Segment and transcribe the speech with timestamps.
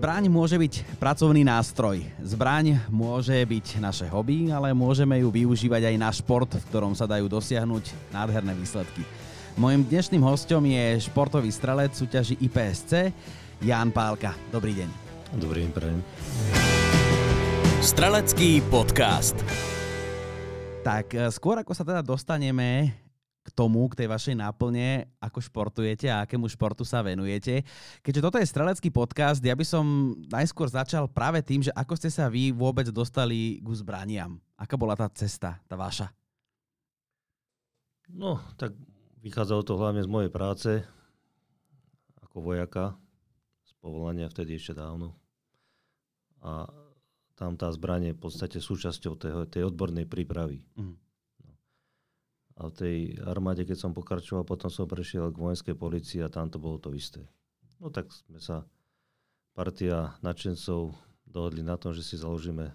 [0.00, 2.00] Zbraň môže byť pracovný nástroj.
[2.24, 7.04] Zbraň môže byť naše hobby, ale môžeme ju využívať aj na šport, v ktorom sa
[7.04, 9.04] dajú dosiahnuť nádherné výsledky.
[9.60, 13.12] Mojím dnešným hostom je športový strelec súťaži IPSC,
[13.60, 14.32] Ján Pálka.
[14.48, 14.88] Dobrý deň.
[15.36, 16.00] Dobrý deň, prajem.
[17.84, 19.36] Strelecký podcast.
[20.80, 22.96] Tak e, skôr ako sa teda dostaneme
[23.52, 27.66] tomu, k tej vašej náplne, ako športujete a akému športu sa venujete.
[28.00, 32.10] Keďže toto je strelecký podcast, ja by som najskôr začal práve tým, že ako ste
[32.10, 34.38] sa vy vôbec dostali k zbraniam.
[34.54, 36.10] Aká bola tá cesta, tá vaša?
[38.10, 38.74] No, tak
[39.22, 40.82] vychádzalo to hlavne z mojej práce
[42.30, 42.94] ako vojaka,
[43.66, 45.18] z povolania vtedy ešte dávno.
[46.40, 46.66] A
[47.34, 50.62] tam tá zbranie je v podstate súčasťou tej, tej odbornej prípravy.
[50.76, 50.94] Mm.
[52.60, 56.52] A v tej armáde, keď som pokračoval, potom som prešiel k vojenskej policii a tam
[56.52, 57.24] to bolo to isté.
[57.80, 58.68] No tak sme sa
[59.56, 60.92] partia nadšencov
[61.24, 62.68] dohodli na tom, že si založíme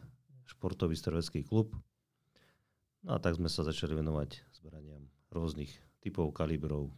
[0.49, 1.77] športový strelecký klub.
[3.05, 5.69] No a tak sme sa začali venovať zbraniam rôznych
[6.01, 6.89] typov, kalibrov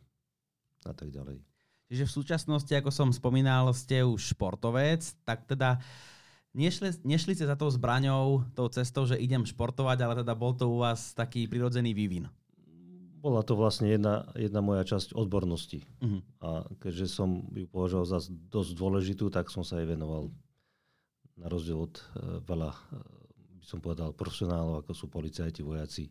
[0.87, 1.43] a tak ďalej.
[1.91, 5.83] Čiže v súčasnosti, ako som spomínal, ste už športovec, tak teda
[6.55, 10.71] nešli, nešli ste za tou zbraňou, tou cestou, že idem športovať, ale teda bol to
[10.71, 12.31] u vás taký prirodzený vývin
[13.27, 15.83] bola to vlastne jedna, jedna moja časť odbornosti.
[15.99, 16.23] Uh-huh.
[16.39, 20.31] A keďže som ju považoval za dosť dôležitú, tak som sa jej venoval
[21.35, 26.09] na rozdiel od uh, veľa, uh, by som povedal, profesionálov, ako sú policajti, vojaci,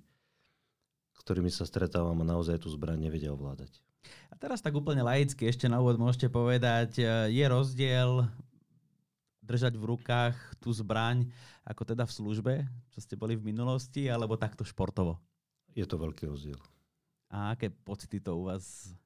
[1.25, 3.83] ktorými sa stretávam a naozaj tú zbraň nevedia ovládať.
[4.31, 8.31] A teraz tak úplne laicky ešte na úvod môžete povedať, e, je rozdiel
[9.43, 11.27] držať v rukách tú zbraň,
[11.67, 12.55] ako teda v službe,
[12.95, 15.19] čo ste boli v minulosti, alebo takto športovo?
[15.75, 16.59] Je to veľký rozdiel.
[17.37, 18.97] A aké pocity to u vás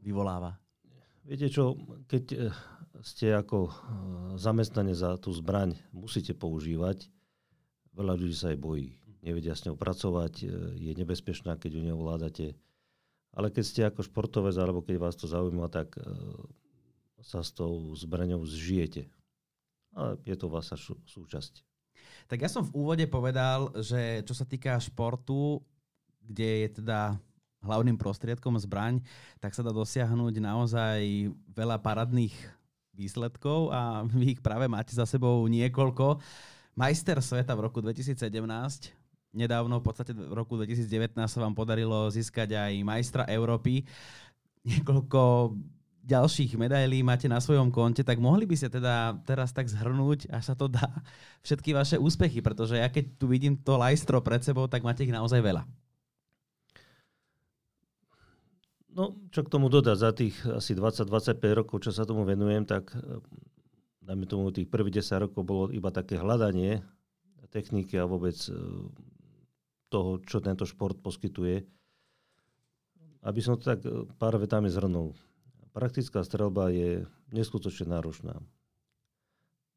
[0.00, 0.56] vyvoláva?
[1.28, 1.76] Viete čo,
[2.08, 2.48] keď eh,
[3.04, 3.72] ste ako eh,
[4.40, 7.12] zamestnanie za tú zbraň musíte používať,
[7.92, 8.96] veľa ľudí sa aj bojí.
[9.20, 10.48] Nevedia s ňou pracovať, eh,
[10.80, 12.46] je nebezpečná, keď ju neovládate.
[13.36, 16.00] Ale keď ste ako športovec, alebo keď vás to zaujíma, tak
[17.20, 19.04] sa s tou zbraňou zžijete.
[19.94, 21.60] A je to vaša súčasť.
[22.26, 25.60] Tak ja som v úvode povedal, že čo sa týka športu,
[26.28, 27.16] kde je teda
[27.64, 29.02] hlavným prostriedkom zbraň,
[29.42, 32.34] tak sa dá dosiahnuť naozaj veľa paradných
[32.94, 36.22] výsledkov a vy ich práve máte za sebou niekoľko.
[36.78, 38.18] Majster sveta v roku 2017,
[39.34, 43.82] nedávno, v podstate v roku 2019 sa vám podarilo získať aj majstra Európy.
[44.62, 45.54] Niekoľko
[46.08, 50.42] ďalších medailí máte na svojom konte, tak mohli by ste teda teraz tak zhrnúť, až
[50.48, 50.88] sa to dá,
[51.44, 55.12] všetky vaše úspechy, pretože ja keď tu vidím to lajstro pred sebou, tak máte ich
[55.12, 55.68] naozaj veľa.
[58.98, 62.90] No, čo k tomu dodať, za tých asi 20-25 rokov, čo sa tomu venujem, tak
[62.98, 63.22] eh,
[64.02, 66.82] dajme tomu tých prvých 10 rokov bolo iba také hľadanie
[67.54, 68.58] techniky a vôbec eh,
[69.86, 71.62] toho, čo tento šport poskytuje.
[73.22, 75.14] Aby som to tak eh, pár vetami zhrnul.
[75.70, 78.34] Praktická strelba je neskutočne náročná.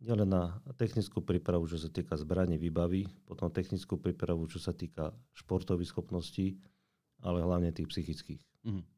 [0.01, 5.13] Nielen na technickú prípravu, čo sa týka zbraní, výbavy, potom technickú prípravu, čo sa týka
[5.37, 6.57] športových schopností,
[7.21, 8.41] ale hlavne tých psychických.
[8.65, 8.91] Mm-hmm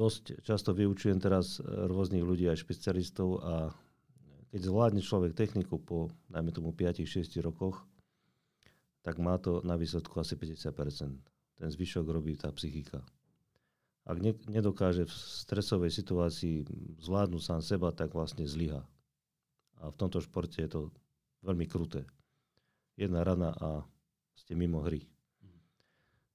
[0.00, 3.54] dosť často vyučujem teraz e, rôznych ľudí, aj špecialistov a
[4.48, 7.84] keď zvládne človek techniku po, najmä tomu 5-6 rokoch,
[9.04, 11.60] tak má to na výsledku asi 50%.
[11.60, 13.04] Ten zvyšok robí tá psychika.
[14.08, 16.66] Ak ne, nedokáže v stresovej situácii
[17.04, 18.82] zvládnuť sám seba, tak vlastne zlyha.
[19.80, 20.80] A v tomto športe je to
[21.44, 22.08] veľmi kruté.
[22.96, 23.84] Jedna rana a
[24.34, 25.04] ste mimo hry.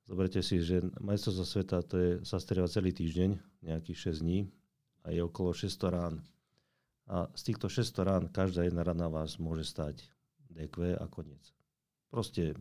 [0.06, 4.40] Zoberte si, že majstrovstvo sveta to je, sa strieva celý týždeň, nejakých 6 dní
[5.02, 6.22] a je okolo 600 rán.
[7.10, 10.06] A z týchto 600 rán každá jedna rana vás môže stať
[10.54, 11.42] DQ a koniec.
[12.13, 12.54] Proste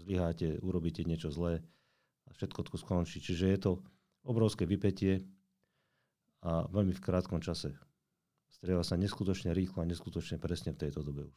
[0.00, 1.60] zlyháte, urobíte niečo zlé
[2.24, 3.20] a všetko to skončí.
[3.20, 3.72] Čiže je to
[4.24, 5.20] obrovské vypetie
[6.40, 7.76] a veľmi v krátkom čase.
[8.48, 11.36] Strieva sa neskutočne rýchlo a neskutočne presne v tejto dobe už.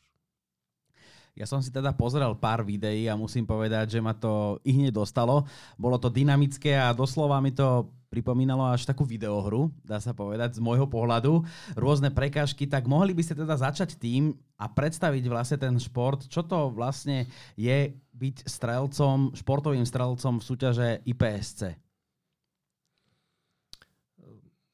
[1.39, 4.91] Ja som si teda pozrel pár videí a musím povedať, že ma to i hneď
[4.91, 5.47] dostalo.
[5.79, 10.59] Bolo to dynamické a doslova mi to pripomínalo až takú videohru, dá sa povedať, z
[10.59, 11.47] môjho pohľadu.
[11.79, 16.43] Rôzne prekážky, tak mohli by ste teda začať tým a predstaviť vlastne ten šport, čo
[16.43, 21.79] to vlastne je byť strelcom, športovým strelcom v súťaže IPSC.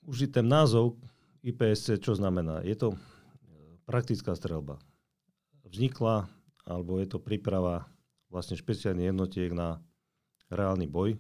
[0.10, 0.98] Už ten názov
[1.46, 2.66] IPSC čo znamená?
[2.66, 2.98] Je to
[3.86, 4.82] praktická strelba.
[5.70, 6.26] Vznikla
[6.66, 7.86] alebo je to príprava
[8.30, 9.80] vlastne špeciálnych jednotiek na
[10.50, 11.16] reálny boj.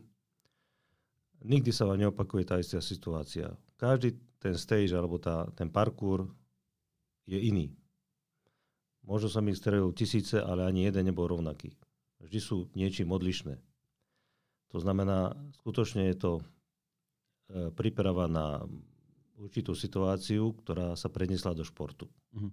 [1.45, 3.53] Nikdy sa vám neopakuje tá istá situácia.
[3.77, 6.29] Každý ten stage alebo tá, ten parkour
[7.29, 7.73] je iný.
[9.05, 11.77] Možno som ich strelil tisíce, ale ani jeden nebol rovnaký.
[12.25, 13.61] Vždy sú niečím odlišné.
[14.73, 16.43] To znamená, skutočne je to e,
[17.69, 18.65] príprava na
[19.37, 22.09] určitú situáciu, ktorá sa prenesla do športu.
[22.33, 22.51] Mm-hmm.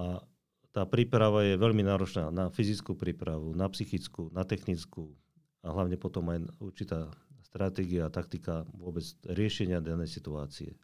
[0.00, 0.24] A
[0.72, 5.12] tá príprava je veľmi náročná na fyzickú prípravu, na psychickú, na technickú
[5.60, 7.12] a hlavne potom aj určitá
[7.44, 10.80] stratégia a taktika vôbec riešenia danej situácie.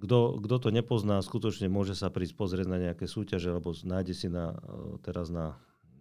[0.00, 4.26] Kto, kto to nepozná, skutočne môže sa prísť pozrieť na nejaké súťaže, alebo nájde si
[4.26, 4.56] na,
[5.04, 5.54] teraz na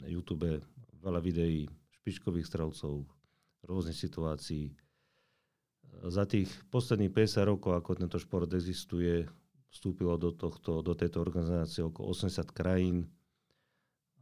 [0.08, 0.64] YouTube
[1.06, 1.70] veľa videí
[2.02, 3.06] špičkových strelcov,
[3.62, 4.74] rôznych situácií.
[6.08, 9.30] Za tých posledných 50 rokov, ako tento šport existuje,
[9.72, 13.08] vstúpilo do, tohto, do tejto organizácie okolo 80 krajín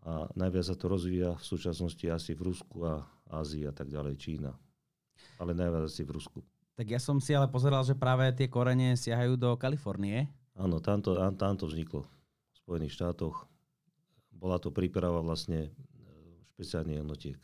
[0.06, 4.16] a najviac sa to rozvíja v súčasnosti asi v Rusku a Ázii a tak ďalej,
[4.16, 4.56] Čína.
[5.42, 6.40] Ale najviac asi v Rusku.
[6.80, 10.32] Tak ja som si ale pozeral, že práve tie korene siahajú do Kalifornie.
[10.56, 13.44] Áno, tamto, tamto vzniklo v Spojených štátoch.
[14.32, 15.70] Bola to príprava vlastne e,
[16.56, 17.40] špeciálnych jednotiek.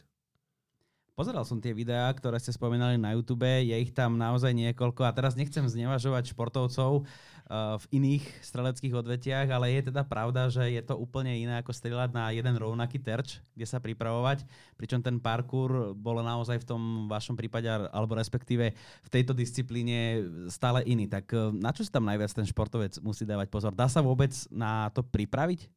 [1.15, 5.15] Pozeral som tie videá, ktoré ste spomínali na YouTube, je ich tam naozaj niekoľko a
[5.15, 10.83] teraz nechcem znevažovať športovcov uh, v iných streleckých odvetiach, ale je teda pravda, že je
[10.83, 14.43] to úplne iné ako strieľať na jeden rovnaký terč, kde sa pripravovať,
[14.75, 20.19] pričom ten parkour bol naozaj v tom vašom prípade, alebo respektíve v tejto disciplíne
[20.51, 21.07] stále iný.
[21.07, 23.71] Tak uh, na čo si tam najviac ten športovec musí dávať pozor?
[23.71, 25.71] Dá sa vôbec na to pripraviť?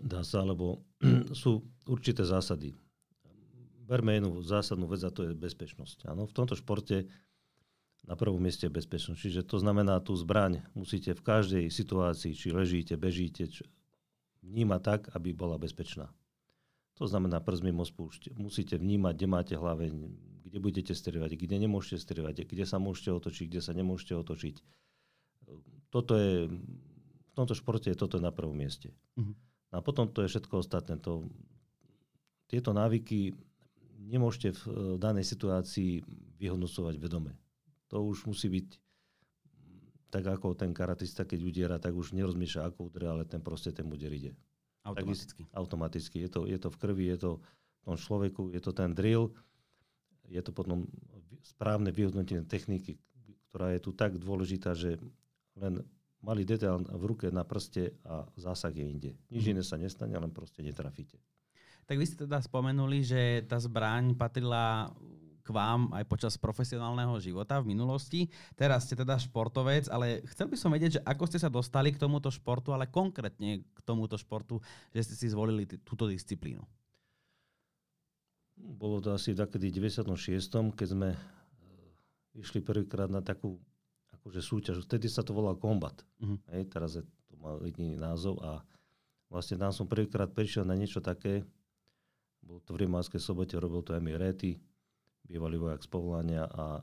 [0.00, 0.80] Dá sa, lebo
[1.44, 2.85] sú určité zásady
[3.86, 6.10] berme jednu zásadnú vec a to je bezpečnosť.
[6.10, 7.06] Áno, v tomto športe
[8.06, 9.18] na prvom mieste je bezpečnosť.
[9.18, 13.62] Čiže to znamená, tú zbraň musíte v každej situácii, či ležíte, bežíte, či,
[14.46, 16.10] vnímať tak, aby bola bezpečná.
[16.96, 18.34] To znamená prst mimo spúšť.
[18.38, 19.90] Musíte vnímať, kde máte hlave,
[20.46, 24.54] kde budete strieľať, kde nemôžete strieľať, kde sa môžete otočiť, kde sa nemôžete otočiť.
[25.92, 28.96] Toto je, v tomto športe je toto na prvom mieste.
[29.18, 29.36] Uh-huh.
[29.74, 30.96] A potom to je všetko ostatné.
[31.04, 31.28] To,
[32.48, 33.34] tieto návyky
[34.06, 36.02] nemôžete v eh, danej situácii
[36.38, 37.34] vyhodnocovať vedome.
[37.90, 38.68] To už musí byť
[40.10, 43.84] tak ako ten karatista, keď udiera, tak už nerozmýšľa, ako udrie, ale ten proste ten
[43.90, 44.32] úder ide.
[44.86, 45.42] Automaticky.
[45.44, 46.16] Tak, automaticky.
[46.22, 49.34] Je to, je to v krvi, je to v tom človeku, je to ten drill,
[50.30, 50.86] je to potom
[51.42, 52.98] správne vyhodnotenie techniky,
[53.50, 54.98] ktorá je tu tak dôležitá, že
[55.58, 55.82] len
[56.22, 59.10] malý detail v ruke, na prste a zásah je inde.
[59.30, 59.50] Nič mhm.
[59.58, 61.18] iné sa nestane, len proste netrafíte.
[61.86, 64.90] Tak vy ste teda spomenuli, že tá zbraň patrila
[65.46, 68.26] k vám aj počas profesionálneho života v minulosti.
[68.58, 72.02] Teraz ste teda športovec, ale chcel by som vedieť, že ako ste sa dostali k
[72.02, 74.58] tomuto športu, ale konkrétne k tomuto športu,
[74.90, 76.66] že ste si zvolili t- túto disciplínu.
[78.58, 81.18] Bolo to asi takedy v 96., keď sme e,
[82.42, 83.62] išli prvýkrát na takú
[84.18, 84.82] akože súťaž.
[84.82, 86.02] Vtedy sa to volá kombat.
[86.18, 86.42] Uh-huh.
[86.50, 88.66] Hej, teraz je to má iný názov a
[89.30, 91.46] vlastne tam som prvýkrát prišiel na niečo také,
[92.46, 94.54] bol to v Rimavskej sobote, robil to Emil Réty,
[95.26, 96.78] bývalý vojak z povolania a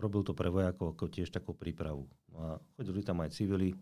[0.00, 2.08] robil to pre vojakov ako tiež takú prípravu.
[2.32, 2.50] No a
[2.80, 3.76] chodili tam aj civili.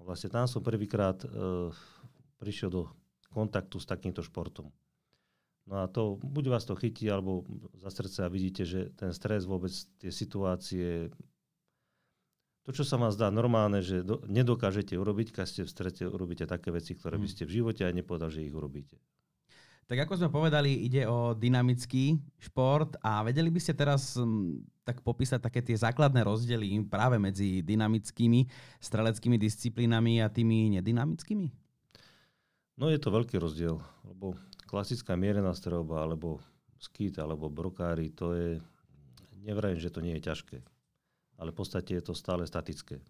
[0.00, 1.28] A vlastne tam som prvýkrát e,
[2.40, 2.82] prišiel do
[3.28, 4.72] kontaktu s takýmto športom.
[5.68, 7.44] No a to, buď vás to chytí, alebo
[7.76, 11.12] za srdce a vidíte, že ten stres vôbec, tie situácie,
[12.64, 16.48] to, čo sa vám zdá normálne, že do, nedokážete urobiť, keď ste v strete, urobíte
[16.48, 17.32] také veci, ktoré by mhm.
[17.36, 18.96] ste v živote aj nepovedal, že ich urobíte.
[19.86, 25.02] Tak ako sme povedali, ide o dynamický šport a vedeli by ste teraz m, tak
[25.02, 28.46] popísať také tie základné rozdiely práve medzi dynamickými
[28.78, 31.46] streleckými disciplínami a tými nedynamickými?
[32.78, 34.38] No je to veľký rozdiel, lebo
[34.70, 36.38] klasická mierená strelba alebo
[36.78, 38.50] skýt alebo brokári, to je,
[39.42, 40.58] nevrajím, že to nie je ťažké,
[41.36, 43.02] ale v podstate je to stále statické.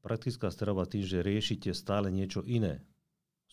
[0.00, 2.82] Praktická strelba tým, že riešite stále niečo iné,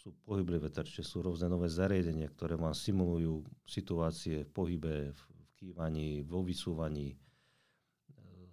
[0.03, 5.21] sú pohyblivé terče, sú rôzne nové zariadenia, ktoré vám simulujú situácie v pohybe, v,
[5.55, 7.17] kývaní, vo vysúvaní, e,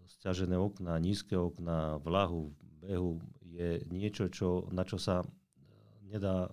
[0.07, 3.19] stiažené okná, nízke okná, vlahu, behu.
[3.42, 5.26] je niečo, čo, na čo sa
[6.07, 6.47] nedá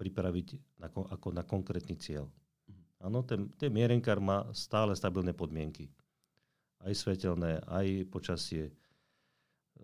[0.00, 2.24] pripraviť na, ako na konkrétny cieľ.
[3.04, 5.92] Áno, ten, ten mierenkár má stále stabilné podmienky.
[6.80, 8.72] Aj svetelné, aj počasie.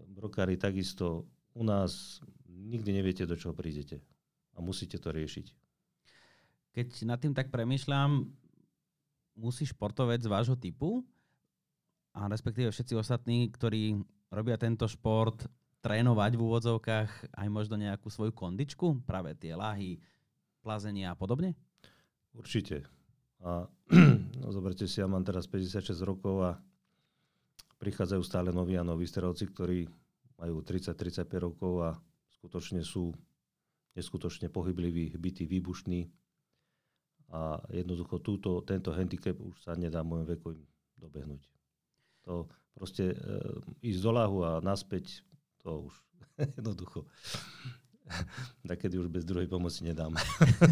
[0.09, 1.29] Brokári takisto.
[1.53, 4.01] U nás nikdy neviete, do čoho prídete.
[4.61, 5.57] A musíte to riešiť.
[6.77, 8.29] Keď nad tým tak premyšľam,
[9.41, 11.01] musí športovec vášho typu
[12.13, 13.97] a respektíve všetci ostatní, ktorí
[14.29, 15.49] robia tento šport,
[15.81, 19.97] trénovať v úvodzovkách aj možno nejakú svoju kondičku, práve tie lahy,
[20.61, 21.57] plazenia a podobne?
[22.37, 22.85] Určite.
[23.41, 23.65] A
[24.45, 26.53] no, zoberte si, ja mám teraz 56 rokov a
[27.81, 29.89] prichádzajú stále noví a noví strelci, ktorí
[30.37, 31.91] majú 30-35 rokov a
[32.37, 33.17] skutočne sú
[33.97, 36.11] neskutočne pohybliví, bytí, výbušní.
[37.31, 40.63] A jednoducho túto, tento handicap už sa nedá v môjom veku im
[40.99, 41.43] dobehnúť.
[42.27, 43.17] To proste e,
[43.87, 45.23] ísť do lahu a naspäť,
[45.63, 45.95] to už
[46.59, 47.07] jednoducho
[48.67, 50.15] Takedy už bez druhej pomoci nedám.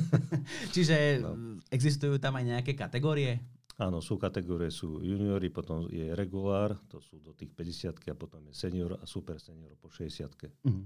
[0.75, 1.62] Čiže no.
[1.70, 3.38] existujú tam aj nejaké kategórie?
[3.78, 8.42] Áno, sú kategórie, sú juniori, potom je regulár, to sú do tých 50 a potom
[8.50, 10.34] je senior a super senior po 60
[10.66, 10.82] mm.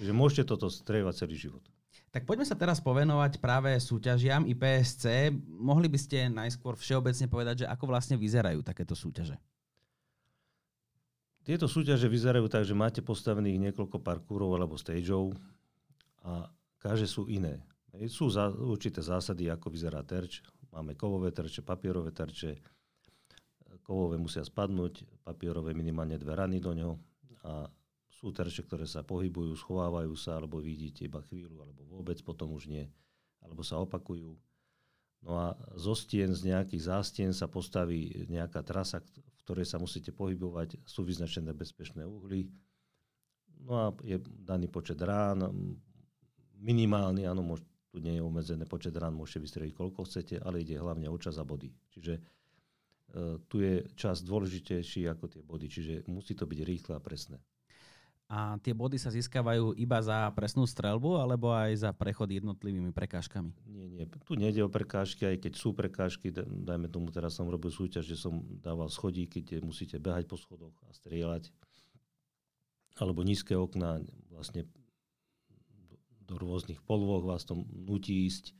[0.00, 1.64] Čiže môžete toto strievať celý život.
[2.14, 5.34] Tak poďme sa teraz povenovať práve súťažiam IPSC.
[5.50, 9.34] Mohli by ste najskôr všeobecne povedať, že ako vlastne vyzerajú takéto súťaže?
[11.44, 15.34] Tieto súťaže vyzerajú tak, že máte postavených niekoľko parkúrov alebo stageov,
[16.24, 16.48] a
[16.80, 17.60] každé sú iné.
[18.08, 20.40] Sú za, určité zásady, ako vyzerá terč.
[20.72, 22.58] Máme kovové terče, papierové terče.
[23.84, 26.96] Kovové musia spadnúť, papierové minimálne dve rany do ňoho.
[27.44, 27.68] A
[28.14, 32.70] sú terče, ktoré sa pohybujú, schovávajú sa, alebo vidíte iba chvíľu, alebo vôbec potom už
[32.70, 32.86] nie,
[33.42, 34.38] alebo sa opakujú.
[35.24, 40.12] No a zo stien, z nejakých zástien sa postaví nejaká trasa, v ktorej sa musíte
[40.12, 42.52] pohybovať, sú vyznačené bezpečné uhly.
[43.64, 45.40] No a je daný počet rán,
[46.60, 47.56] minimálny, áno,
[47.88, 51.40] tu nie je obmedzené počet rán, môžete vystreliť koľko chcete, ale ide hlavne o čas
[51.40, 51.72] a body.
[51.94, 57.00] Čiže uh, tu je čas dôležitejší ako tie body, čiže musí to byť rýchle a
[57.00, 57.40] presné.
[58.34, 63.54] A tie body sa získavajú iba za presnú strelbu alebo aj za prechod jednotlivými prekážkami?
[63.70, 64.04] Nie, nie.
[64.10, 66.34] Tu nejde o prekážky, aj keď sú prekážky.
[66.42, 70.74] Dajme tomu, teraz som robil súťaž, že som dával schodíky, kde musíte behať po schodoch
[70.82, 71.54] a strieľať.
[72.98, 74.02] Alebo nízke okná,
[74.34, 74.66] vlastne
[76.26, 78.50] do rôznych polôch vás to nutí ísť.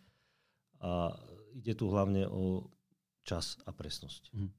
[0.86, 1.18] A
[1.50, 2.70] ide tu hlavne o
[3.26, 4.30] čas a presnosť.
[4.38, 4.50] Mm.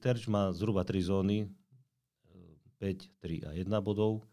[0.00, 1.52] Terč má zhruba 3 zóny,
[2.80, 4.24] 5, 3 a 1 bodov.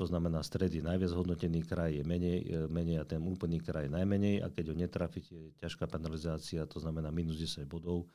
[0.00, 4.40] To znamená, stred je najviac hodnotený, kraj je menej, menej a ten úplný kraj najmenej
[4.40, 8.08] a keď ho netrafíte, je ťažká penalizácia, to znamená minus 10 bodov,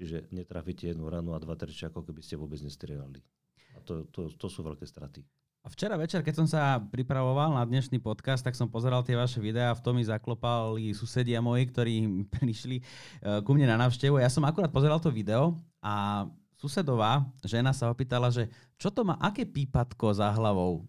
[0.00, 3.20] čiže netrafíte jednu ranu a dva terče, ako keby ste vôbec nestrieľali.
[3.76, 5.20] A to, to, to sú veľké straty.
[5.66, 9.36] A včera večer, keď som sa pripravoval na dnešný podcast, tak som pozeral tie vaše
[9.36, 11.94] videá, v tom mi zaklopali susedia moji, ktorí
[12.40, 14.16] prišli eh, ku mne na návštevu.
[14.16, 16.24] Ja som akurát pozeral to video a
[16.56, 18.48] susedová žena sa opýtala, že
[18.80, 20.88] čo to má, aké pípatko za hlavou?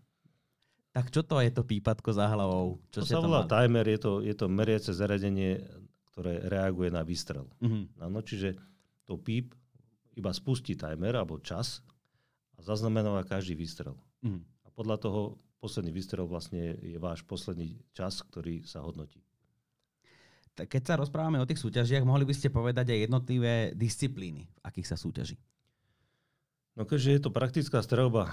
[0.90, 2.82] Tak čo to je to pípatko za hlavou?
[2.90, 3.50] Čo to sa volá má?
[3.50, 5.62] timer, je to, je to meriace zariadenie,
[6.10, 7.46] ktoré reaguje na výstrel.
[7.62, 7.86] Uh-huh.
[8.02, 8.58] Ano, čiže
[9.06, 9.54] to píp
[10.18, 11.86] iba spustí timer alebo čas
[12.58, 13.94] a zaznamenáva každý výstrel.
[14.26, 14.42] Uh-huh
[14.80, 15.22] podľa toho
[15.60, 19.20] posledný výstrel vlastne je váš posledný čas, ktorý sa hodnotí.
[20.56, 24.88] Keď sa rozprávame o tých súťažiach, mohli by ste povedať aj jednotlivé disciplíny, v akých
[24.88, 25.36] sa súťaží?
[26.80, 28.32] No keďže je to praktická strelba,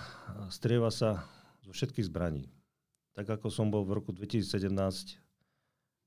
[0.55, 1.27] strieva sa
[1.67, 2.47] zo všetkých zbraní.
[3.19, 4.71] Tak ako som bol v roku 2017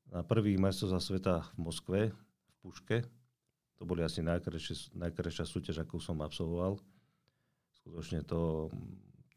[0.09, 2.97] na prvých majstrovstvách sveta v Moskve, v Puške,
[3.79, 6.79] to boli asi najkrajšia súťaž, akú som absolvoval.
[7.79, 8.67] Skutočne to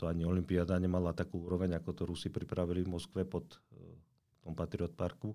[0.02, 3.78] to ani Olympiáda nemala takú úroveň, ako to Rusi pripravili v Moskve pod e,
[4.42, 5.30] tom Patriot Parku.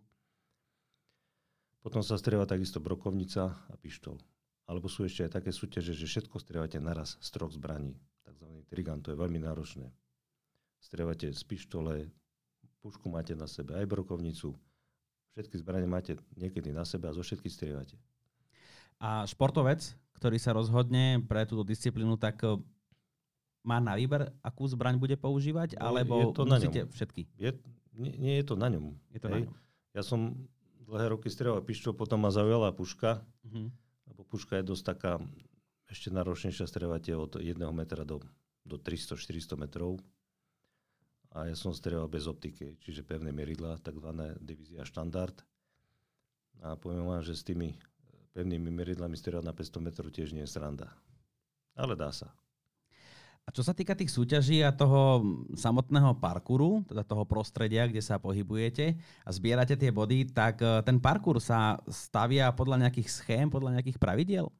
[1.79, 4.19] Potom sa strieva takisto brokovnica a pištol.
[4.67, 7.95] Alebo sú ešte aj také súťaže, že všetko strievate naraz z troch zbraní.
[8.27, 9.87] Takzvaný trigant, to je veľmi náročné.
[10.79, 12.07] Strievate z pištole,
[12.81, 14.55] pušku máte na sebe, aj brokovnicu.
[15.35, 17.97] Všetky zbranie máte niekedy na sebe a zo všetky strievate.
[18.97, 22.41] A športovec, ktorý sa rozhodne pre túto disciplínu, tak
[23.67, 26.95] má na výber, akú zbraň bude používať, no, alebo je to musíte na ňom.
[26.95, 27.21] všetky?
[27.35, 27.49] Je,
[27.99, 28.95] nie, nie je to na ňom.
[29.11, 29.33] Je to Hej.
[29.35, 29.53] na ňom.
[29.91, 30.19] Ja som
[30.87, 33.67] dlhé roky strieľal pišťou, potom ma zaujala puška, uh-huh.
[34.07, 35.11] lebo puška je dosť taká,
[35.91, 38.23] ešte náročnejšia strieľate od 1 metra do,
[38.63, 39.99] do 300-400 metrov.
[41.37, 45.37] A ja som strieľal bez optiky, čiže pevné meridla, takzvané divízia štandard.
[46.65, 47.77] A poviem vám, že s tými
[48.33, 50.89] pevnými meridlami strieľať na 500 metrov tiež nie je sranda.
[51.77, 52.33] Ale dá sa.
[53.47, 55.23] A čo sa týka tých súťaží a toho
[55.55, 60.99] samotného parkouru, teda toho prostredia, kde sa pohybujete a zbierate tie body, tak e, ten
[60.99, 64.51] parkour sa stavia podľa nejakých schém, podľa nejakých pravidiel?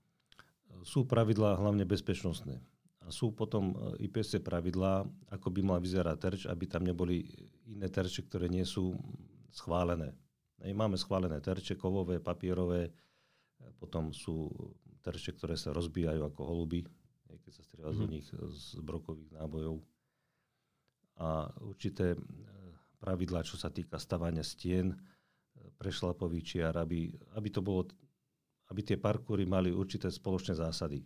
[0.88, 2.64] Sú pravidlá hlavne bezpečnostné.
[3.08, 7.24] Sú potom e, IPSC pravidlá, ako by mal vyzerať terč, aby tam neboli
[7.68, 8.96] iné terče, ktoré nie sú
[9.52, 10.12] schválené.
[10.58, 12.90] Máme schválené terče, kovové, papierové,
[13.78, 14.50] potom sú
[15.06, 16.82] terče, ktoré sa rozbijajú ako holuby,
[17.30, 17.98] keď sa strieľa mm.
[17.98, 18.12] z mhm.
[18.12, 19.80] nich z brokových nábojov.
[21.18, 22.20] A určité e,
[23.02, 24.98] pravidlá, čo sa týka stavania stien, e,
[25.78, 27.90] prešlapových čiar, aby, aby to bolo,
[28.70, 31.02] aby tie parkúry mali určité spoločné zásady.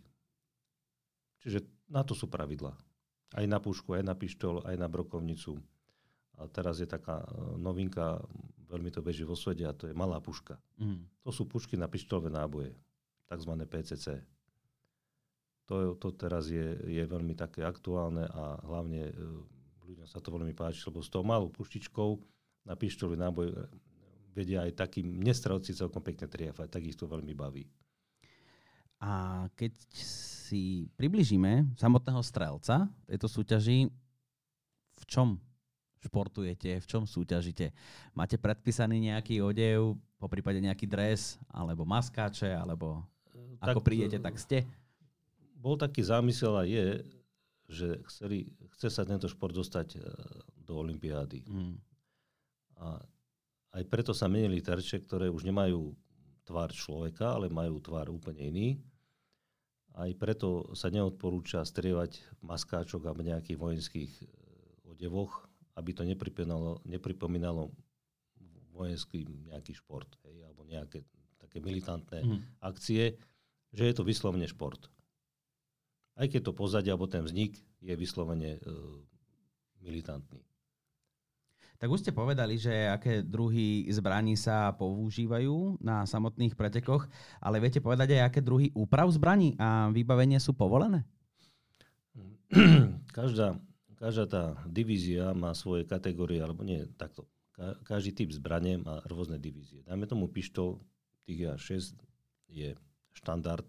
[1.42, 2.72] Čiže na to sú pravidlá.
[3.36, 5.60] Aj na pušku, aj na pištol, aj na brokovnicu.
[6.40, 7.28] A teraz je taká e,
[7.60, 8.24] novinka,
[8.72, 10.56] veľmi to beží vo svete, a to je malá puška.
[10.80, 11.04] Mm.
[11.22, 12.72] To sú pušky na pištolové náboje,
[13.28, 13.52] tzv.
[13.68, 14.24] PCC
[15.72, 19.12] to, to teraz je, je veľmi také aktuálne a hlavne e,
[19.88, 22.10] ľuďom sa to veľmi páči, lebo s tou malou puštičkou
[22.68, 23.54] na pištolový náboj e,
[24.36, 27.64] vedia aj takým nestrelci celkom pekne triafať, tak ich to veľmi baví.
[29.00, 29.72] A keď
[30.52, 33.88] si približíme samotného strelca tejto súťaži,
[34.92, 35.40] v čom
[36.04, 37.72] športujete, v čom súťažite?
[38.12, 43.00] Máte predpísaný nejaký odev, po prípade nejaký dres, alebo maskáče, alebo
[43.32, 44.68] e, tak, ako prídete, tak ste?
[45.62, 47.06] bol taký zámysel a je,
[47.70, 49.98] že chceli, chce sa tento šport dostať e,
[50.66, 51.46] do Olympiády.
[51.46, 51.78] Mm.
[52.82, 52.98] A
[53.78, 55.94] aj preto sa menili terče, ktoré už nemajú
[56.42, 58.68] tvár človeka, ale majú tvár úplne iný.
[59.92, 64.24] Aj preto sa neodporúča strievať maskáčok a nejakých vojenských e,
[64.88, 65.44] odevoch,
[65.76, 67.72] aby to nepripomínalo, nepripomínalo
[68.72, 71.04] vojenský nejaký šport, hej, alebo nejaké
[71.36, 72.64] také militantné mm.
[72.64, 73.20] akcie,
[73.72, 74.88] že je to vyslovne šport
[76.16, 78.60] aj keď to pozadie alebo ten vznik je vyslovene e,
[79.80, 80.44] militantný.
[81.82, 87.10] Tak už ste povedali, že aké druhy zbraní sa používajú na samotných pretekoch,
[87.42, 91.02] ale viete povedať aj, aké druhy úprav zbraní a vybavenie sú povolené?
[93.18, 93.58] Každá,
[93.98, 97.26] každá tá divízia má svoje kategórie, alebo nie takto.
[97.82, 99.82] Každý typ zbranie má rôzne divízie.
[99.82, 100.78] Dajme tomu pištol,
[101.26, 101.50] tých je
[101.82, 101.98] 6,
[102.46, 102.70] je
[103.10, 103.66] štandard,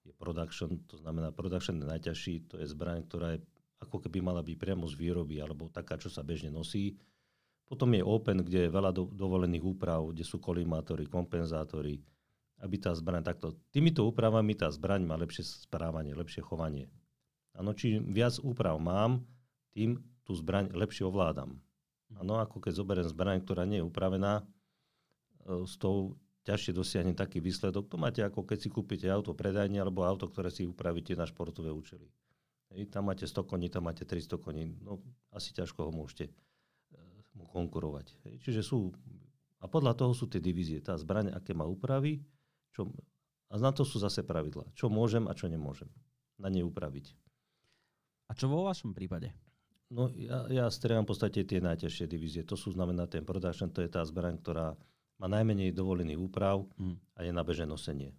[0.00, 3.44] je production, to znamená production je najťažší, to je zbraň, ktorá je
[3.84, 6.96] ako keby mala byť priamo z výroby, alebo taká, čo sa bežne nosí.
[7.68, 12.00] Potom je open, kde je veľa do, dovolených úprav, kde sú kolimátory, kompenzátory,
[12.64, 13.60] aby tá zbraň takto...
[13.68, 16.88] Týmito úpravami tá zbraň má lepšie správanie, lepšie chovanie.
[17.52, 19.20] Áno, čím viac úprav mám,
[19.76, 21.60] tým tú zbraň lepšie ovládam.
[22.16, 24.44] Áno, ako keď zoberiem zbraň, ktorá nie je upravená, e,
[25.68, 26.16] s tou
[26.48, 27.92] ťažšie dosiahne taký výsledok.
[27.92, 31.68] To máte ako keď si kúpite auto predajne alebo auto, ktoré si upravíte na športové
[31.68, 32.08] účely.
[32.72, 34.72] Hej, tam máte 100 koní, tam máte 300 koní.
[34.80, 36.32] No, asi ťažko ho môžete
[37.38, 38.18] mu konkurovať.
[38.42, 38.90] Čiže sú...
[39.58, 40.78] A podľa toho sú tie divízie.
[40.82, 42.22] Tá zbraň, aké má úpravy,
[42.70, 42.90] čo,
[43.50, 44.66] a na to sú zase pravidla.
[44.74, 45.90] Čo môžem a čo nemôžem
[46.38, 47.10] na nej upraviť.
[48.30, 49.34] A čo vo vašom prípade?
[49.88, 52.42] No ja, ja strieľam v podstate tie najťažšie divízie.
[52.44, 54.76] To sú znamená ten production, to je tá zbraň, ktorá
[55.18, 57.18] má najmenej dovolených úprav hmm.
[57.18, 58.12] a je na bežné nosenie.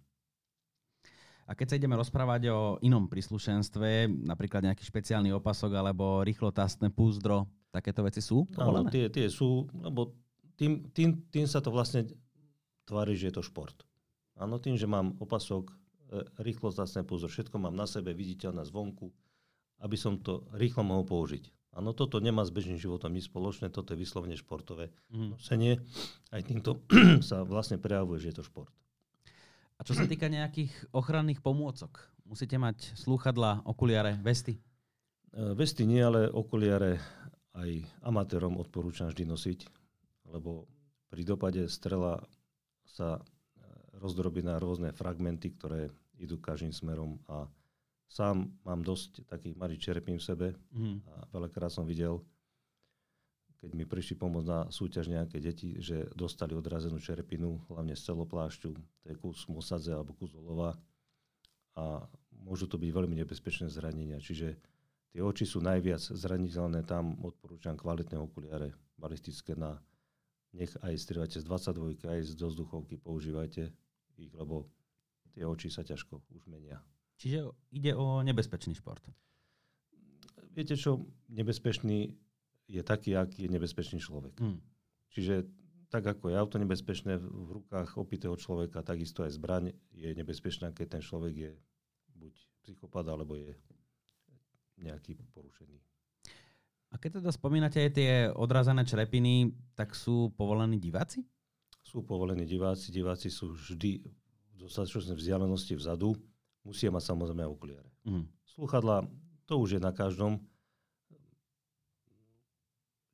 [1.50, 7.50] A keď sa ideme rozprávať o inom príslušenstve, napríklad nejaký špeciálny opasok alebo rýchlotastné púzdro,
[7.70, 8.46] takéto veci sú?
[8.58, 10.14] Áno, tie, tie sú, lebo
[10.58, 12.04] tým, tým, tým sa to vlastne
[12.84, 13.86] tvári, že je to šport.
[14.36, 15.74] Áno, tým, že mám opasok, e,
[16.42, 19.08] rýchlotastné púzdro, všetko mám na sebe viditeľné zvonku,
[19.80, 21.48] aby som to rýchlo mohol použiť.
[21.70, 25.38] Áno, toto nemá s bežným životom nič spoločné, toto je vyslovene športové mm.
[25.38, 25.78] nosenie.
[26.34, 26.82] Aj týmto
[27.28, 28.74] sa vlastne prejavuje, že je to šport.
[29.78, 32.04] A čo sa týka nejakých ochranných pomôcok?
[32.28, 34.60] Musíte mať slúchadla, okuliare, vesty?
[35.32, 37.00] E, vesty nie, ale okuliare
[37.56, 37.70] aj
[38.06, 39.60] amatérom odporúčam vždy nosiť,
[40.30, 40.70] lebo
[41.10, 42.22] pri dopade strela
[42.86, 43.22] sa e,
[43.98, 47.50] rozdrobí na rôzne fragmenty, ktoré idú každým smerom a
[48.10, 50.98] Sám mám dosť takých malých čerepín v sebe mm.
[51.06, 52.18] a veľakrát som videl,
[53.62, 58.70] keď mi prišli pomôcť na súťaž nejaké deti, že dostali odrazenú čerepinu, hlavne z celoplášťu,
[58.74, 60.74] to je kus mosadze alebo kus olova
[61.78, 62.02] a
[62.34, 64.18] môžu to byť veľmi nebezpečné zranenia.
[64.18, 64.58] Čiže
[65.10, 69.78] tie oči sú najviac zraniteľné, tam odporúčam kvalitné okuliare balistické na
[70.50, 73.70] nech aj strieľate z 22, aj z dozduchovky používajte
[74.18, 74.66] ich, lebo
[75.30, 76.82] tie oči sa ťažko už menia.
[77.22, 79.02] Čiže ide o nebezpečný šport.
[80.50, 82.18] Viete čo, nebezpečný
[82.66, 84.34] je taký, aký je nebezpečný človek.
[84.42, 84.58] Hmm.
[85.14, 85.46] Čiže
[85.90, 90.98] tak ako je auto nebezpečné v rukách opitého človeka, takisto aj zbraň je nebezpečná, keď
[90.98, 91.52] ten človek je
[92.14, 93.58] buď psychopat, alebo je
[94.80, 95.76] nejaký porušený.
[96.90, 101.22] A keď teda spomínate aj tie odrazané črepiny, tak sú povolení diváci?
[101.86, 102.90] Sú povolení diváci.
[102.90, 106.18] Diváci sú vždy v dostatočnej vzdialenosti vzadu.
[106.66, 107.86] Musia mať samozrejme okuliare.
[108.02, 108.26] Mm.
[108.42, 109.06] Sluchadla,
[109.46, 110.42] to už je na každom,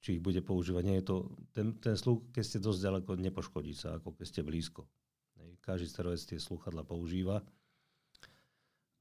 [0.01, 0.83] či ich bude používať.
[0.87, 1.17] Nie je to,
[1.53, 4.89] ten, ten sluch, keď ste dosť ďaleko, nepoškodí sa, ako keď ste blízko.
[5.61, 7.45] Každý strojec tie sluchadla používa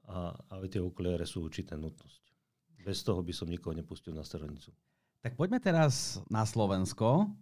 [0.09, 2.34] a, ale tie okuliare sú určité nutnosť.
[2.85, 4.69] Bez toho by som nikoho nepustil na stranicu.
[5.25, 7.33] Tak poďme teraz na Slovensko,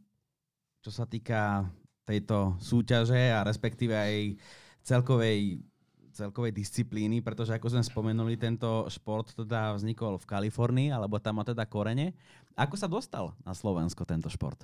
[0.80, 1.68] čo sa týka
[2.08, 4.40] tejto súťaže a respektíve aj
[4.88, 5.60] celkovej,
[6.16, 11.44] celkovej disciplíny, pretože ako sme spomenuli, tento šport teda vznikol v Kalifornii, alebo tam má
[11.44, 12.16] teda korene.
[12.56, 14.64] Ako sa dostal na Slovensko tento šport?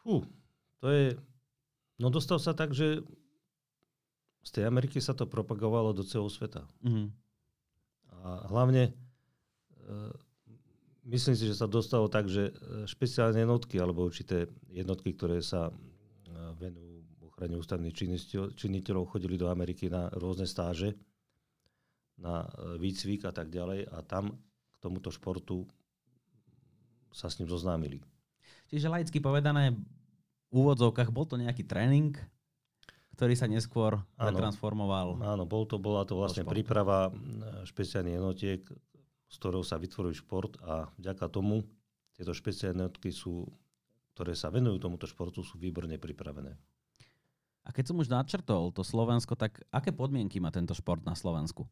[0.00, 0.24] Fú,
[0.80, 1.20] to je...
[2.00, 3.04] No dostal sa tak, že
[4.42, 6.64] z tej Ameriky sa to propagovalo do celého sveta.
[6.82, 7.06] Mm-hmm.
[8.10, 8.90] A hlavne
[11.06, 12.52] myslím si, že sa dostalo tak, že e,
[12.86, 15.72] špeciálne jednotky alebo určité jednotky, ktoré sa e,
[16.58, 17.96] venujú ochrane ústavných
[18.54, 20.94] činiteľov, chodili do Ameriky na rôzne stáže,
[22.20, 22.46] na
[22.78, 24.36] výcvik a tak ďalej a tam
[24.70, 25.66] k tomuto športu
[27.10, 27.98] sa s ním zoznámili.
[28.70, 29.74] Čiže laicky povedané,
[30.52, 32.14] v úvodzovkách bol to nejaký tréning,
[33.16, 35.18] ktorý sa neskôr pretransformoval.
[35.24, 37.10] Áno, bol to, bola to vlastne príprava
[37.64, 38.60] špeciálnych jednotiek,
[39.32, 41.64] s ktorou sa vytvoril šport a vďaka tomu
[42.12, 43.48] tieto špeciálne jednotky sú,
[44.12, 46.52] ktoré sa venujú tomuto športu, sú výborne pripravené.
[47.64, 51.64] A keď som už načrtol to Slovensko, tak aké podmienky má tento šport na Slovensku?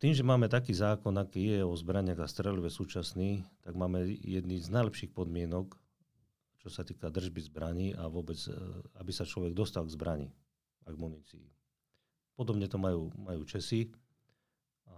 [0.00, 4.56] Tým, že máme taký zákon, aký je o zbraniach a strelive súčasný, tak máme jedný
[4.56, 5.76] z najlepších podmienok,
[6.60, 8.52] čo sa týka držby zbraní a vôbec, e,
[8.96, 10.28] aby sa človek dostal k zbrani
[10.88, 11.44] a k munícii.
[12.32, 13.92] Podobne to majú, majú Česi.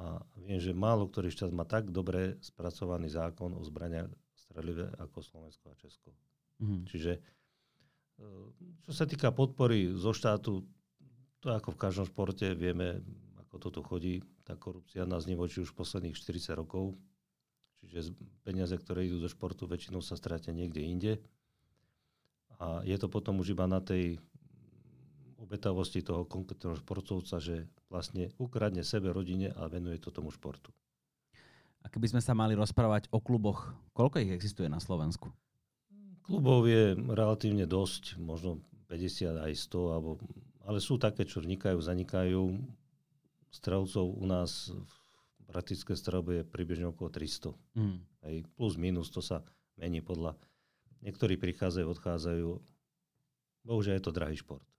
[0.01, 5.19] A viem, že málo ktorý štát má tak dobre spracovaný zákon o zbraniach strelive ako
[5.21, 6.11] Slovensko a Česko.
[6.61, 6.83] Mm-hmm.
[6.89, 7.21] Čiže e,
[8.85, 10.65] čo sa týka podpory zo štátu,
[11.43, 13.03] to ako v každom športe, vieme,
[13.41, 14.23] ako toto chodí.
[14.47, 16.95] Tá korupcia nás nevočí už posledných 40 rokov.
[17.83, 18.15] Čiže
[18.47, 21.13] peniaze, ktoré idú do športu, väčšinou sa stratia niekde inde.
[22.63, 24.23] A je to potom už iba na tej
[25.53, 30.73] obetavosti toho konkrétneho športovca, že vlastne ukradne sebe, rodine a venuje to tomu športu.
[31.85, 35.29] A keby sme sa mali rozprávať o kluboch, koľko ich existuje na Slovensku?
[36.25, 40.17] Klubov je relatívne dosť, možno 50 aj 100, alebo,
[40.65, 42.57] ale sú také, čo vznikajú, zanikajú.
[43.53, 44.95] Strelcov u nás v
[45.53, 47.53] praktické strelbe je približne okolo 300.
[47.77, 47.99] Mm.
[48.25, 49.45] Hej, plus minus, to sa
[49.77, 50.33] mení podľa...
[51.05, 52.49] Niektorí prichádzajú, odchádzajú.
[53.69, 54.72] Bohužiaľ je to drahý šport.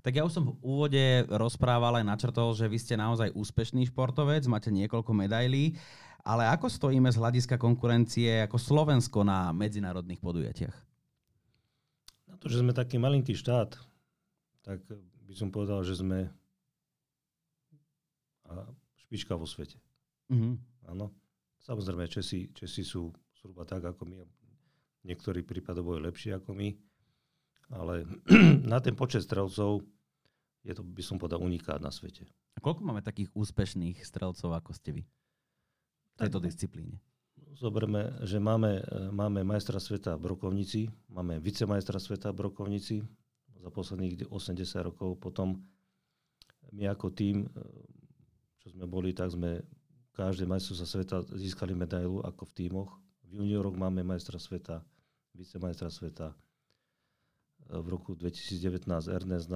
[0.00, 4.48] Tak ja už som v úvode rozprával aj načrtol, že vy ste naozaj úspešný športovec,
[4.48, 5.76] máte niekoľko medailí,
[6.24, 10.76] ale ako stojíme z hľadiska konkurencie ako Slovensko na medzinárodných podujatiach?
[12.32, 13.76] Na to, že sme taký malinký štát,
[14.64, 14.80] tak
[15.28, 16.32] by som povedal, že sme
[19.06, 19.76] špička vo svete.
[20.32, 20.54] Mm-hmm.
[20.92, 21.12] Áno.
[21.62, 24.16] Samozrejme, Česi, Česi sú zhruba tak ako my.
[25.02, 26.72] Niektorí prípadovo lepšie ako my
[27.72, 28.04] ale
[28.72, 29.80] na ten počet strelcov
[30.62, 32.28] je to, by som povedal, unikát na svete.
[32.54, 35.02] A koľko máme takých úspešných strelcov, ako ste vy?
[35.02, 37.02] V tejto tak, disciplíne.
[37.56, 42.96] Zoberme, že máme, máme majstra sveta v Brokovnici, máme vicemajstra sveta v Brokovnici
[43.58, 45.18] za posledných 80 rokov.
[45.18, 45.60] Potom
[46.70, 47.48] my ako tým,
[48.62, 49.64] čo sme boli, tak sme
[50.12, 52.90] každé majstrovstvo sveta získali medailu ako v tímoch.
[53.26, 54.84] V junioroch máme majstra sveta,
[55.32, 56.36] vicemajstra sveta,
[57.68, 59.48] v roku 2019 Ernest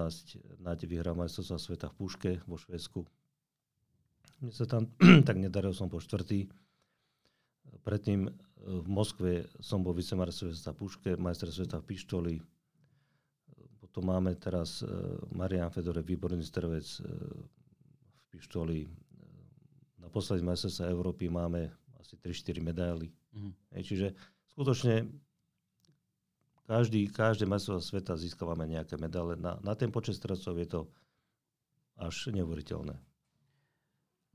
[0.62, 3.02] Nať vyhral majstrovstvá sveta v Puške vo Švedsku.
[4.40, 4.88] Mne sa tam
[5.28, 6.48] tak nedaril, som po štvrtý.
[7.82, 8.30] Predtým e,
[8.62, 12.34] v Moskve som bol vicemajster sveta v Puške, majster sveta v Pištoli.
[13.80, 14.88] Potom máme teraz e,
[15.32, 18.84] Marian Fedore, výborný strelec e, v Pištoli.
[19.98, 23.08] Na poslední majstrovstvá Európy máme asi 3-4 medaily.
[23.34, 23.82] Mm-hmm.
[23.82, 24.14] Čiže
[24.52, 25.25] skutočne
[26.66, 29.38] každý, každé majstrovstvo sveta získavame nejaké medále.
[29.38, 30.80] Na, na ten počet stredcov je to
[31.96, 32.98] až neuveriteľné.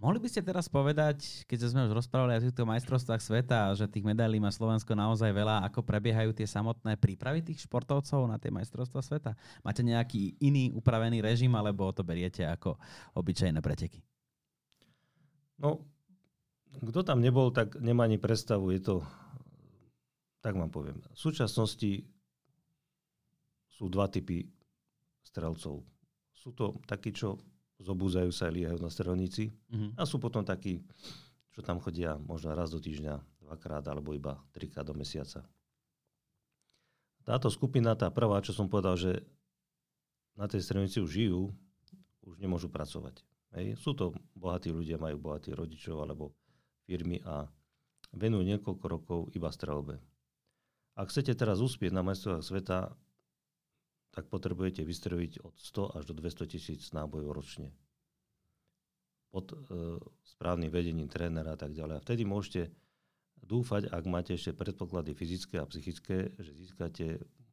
[0.01, 4.01] Mohli by ste teraz povedať, keď sme už rozprávali o týchto majstrovstvách sveta, že tých
[4.01, 8.97] medailí má Slovensko naozaj veľa, ako prebiehajú tie samotné prípravy tých športovcov na tie majstrovstvá
[9.05, 9.37] sveta?
[9.61, 12.81] Máte nejaký iný upravený režim, alebo to beriete ako
[13.13, 14.01] obyčajné preteky?
[15.61, 15.85] No,
[16.81, 18.73] kto tam nebol, tak nemá ani predstavu.
[18.73, 19.05] Je to,
[20.41, 20.97] tak vám poviem.
[21.13, 22.09] V súčasnosti
[23.71, 24.43] sú dva typy
[25.23, 25.81] strelcov.
[26.35, 27.39] Sú to takí, čo
[27.81, 29.49] zobúzajú sa a líhajú na strelnici.
[29.71, 29.97] Mhm.
[29.97, 30.83] A sú potom takí,
[31.55, 35.43] čo tam chodia možno raz do týždňa, dvakrát alebo iba trikrát do mesiaca.
[37.21, 39.21] Táto skupina, tá prvá, čo som povedal, že
[40.33, 41.41] na tej strelnici už žijú,
[42.25, 43.21] už nemôžu pracovať.
[43.53, 43.77] Hej.
[43.77, 46.33] Sú to bohatí ľudia, majú bohatých rodičov alebo
[46.87, 47.45] firmy a
[48.15, 49.99] venujú niekoľko rokov iba strelbe.
[50.95, 52.77] Ak chcete teraz uspieť na majstrovstvách sveta,
[54.11, 57.71] tak potrebujete vystreliť od 100 až do 200 tisíc nábojov ročne.
[59.31, 59.57] Pod e,
[60.27, 61.95] správnym vedením trénera a tak ďalej.
[61.99, 62.67] A vtedy môžete
[63.39, 67.05] dúfať, ak máte ešte predpoklady fyzické a psychické, že získate,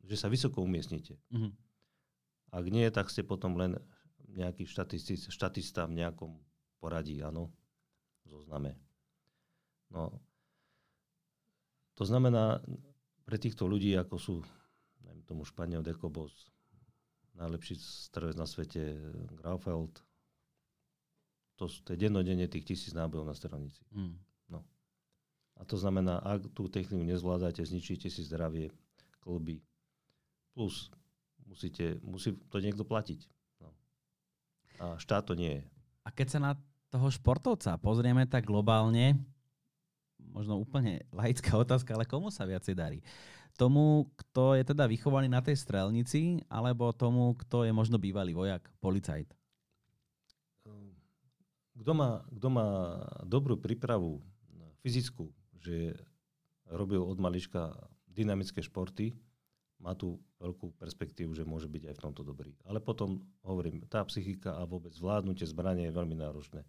[0.03, 1.15] že sa vysoko umiestnite.
[1.31, 1.51] Mhm.
[2.49, 3.77] Ak nie, tak ste potom len
[4.29, 6.33] nejaký štatistic, štatista v nejakom
[6.81, 7.53] poradí, áno,
[8.25, 8.77] zozname.
[9.89, 10.13] No,
[11.99, 12.63] to znamená,
[13.27, 14.35] pre týchto ľudí, ako sú,
[15.29, 16.49] tomu, Španiel Dekobos,
[17.37, 18.97] najlepší strelec na svete,
[19.37, 20.01] Graufeld,
[21.61, 23.85] to, to je dennodenne tých tisíc nábojov na strelnici.
[23.93, 24.29] Mhm.
[25.59, 28.71] A to znamená, ak tú techniku nezvládate, zničíte si zdravie,
[29.27, 29.59] klby.
[30.55, 30.87] Plus
[31.51, 33.27] musíte, musí to niekto platiť.
[33.59, 33.75] No.
[34.79, 35.63] A štát to nie je.
[36.07, 36.53] A keď sa na
[36.89, 39.19] toho športovca pozrieme tak globálne,
[40.31, 42.99] možno úplne laická otázka, ale komu sa viacej darí?
[43.59, 48.63] Tomu, kto je teda vychovaný na tej strelnici, alebo tomu, kto je možno bývalý vojak,
[48.79, 49.35] policajt?
[51.75, 52.69] Kto má, kto má
[53.27, 54.23] dobrú prípravu
[54.79, 55.27] fyzickú,
[55.59, 55.99] že
[56.71, 57.75] robil od malička
[58.07, 59.19] dynamické športy,
[59.79, 62.55] má tu veľkú perspektívu, že môže byť aj v tomto dobrý.
[62.67, 66.67] Ale potom, hovorím, tá psychika a vôbec zvládnutie zbrania je veľmi náročné.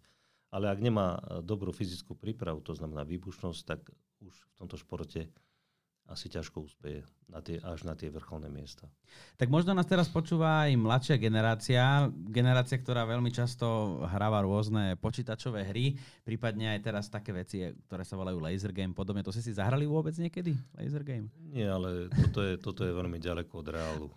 [0.50, 3.86] Ale ak nemá dobrú fyzickú prípravu, to znamená výbušnosť, tak
[4.22, 5.30] už v tomto športe
[6.10, 8.90] asi ťažko úspeje na tie, až na tie vrcholné miesta.
[9.38, 15.70] Tak možno nás teraz počúva aj mladšia generácia, generácia, ktorá veľmi často hráva rôzne počítačové
[15.70, 15.94] hry,
[16.26, 19.22] prípadne aj teraz také veci, ktoré sa volajú laser game, podobne.
[19.22, 20.58] To ste si zahrali vôbec niekedy?
[20.74, 21.30] Laser game?
[21.38, 24.08] Nie, ale toto je, toto je veľmi ďaleko od reálu.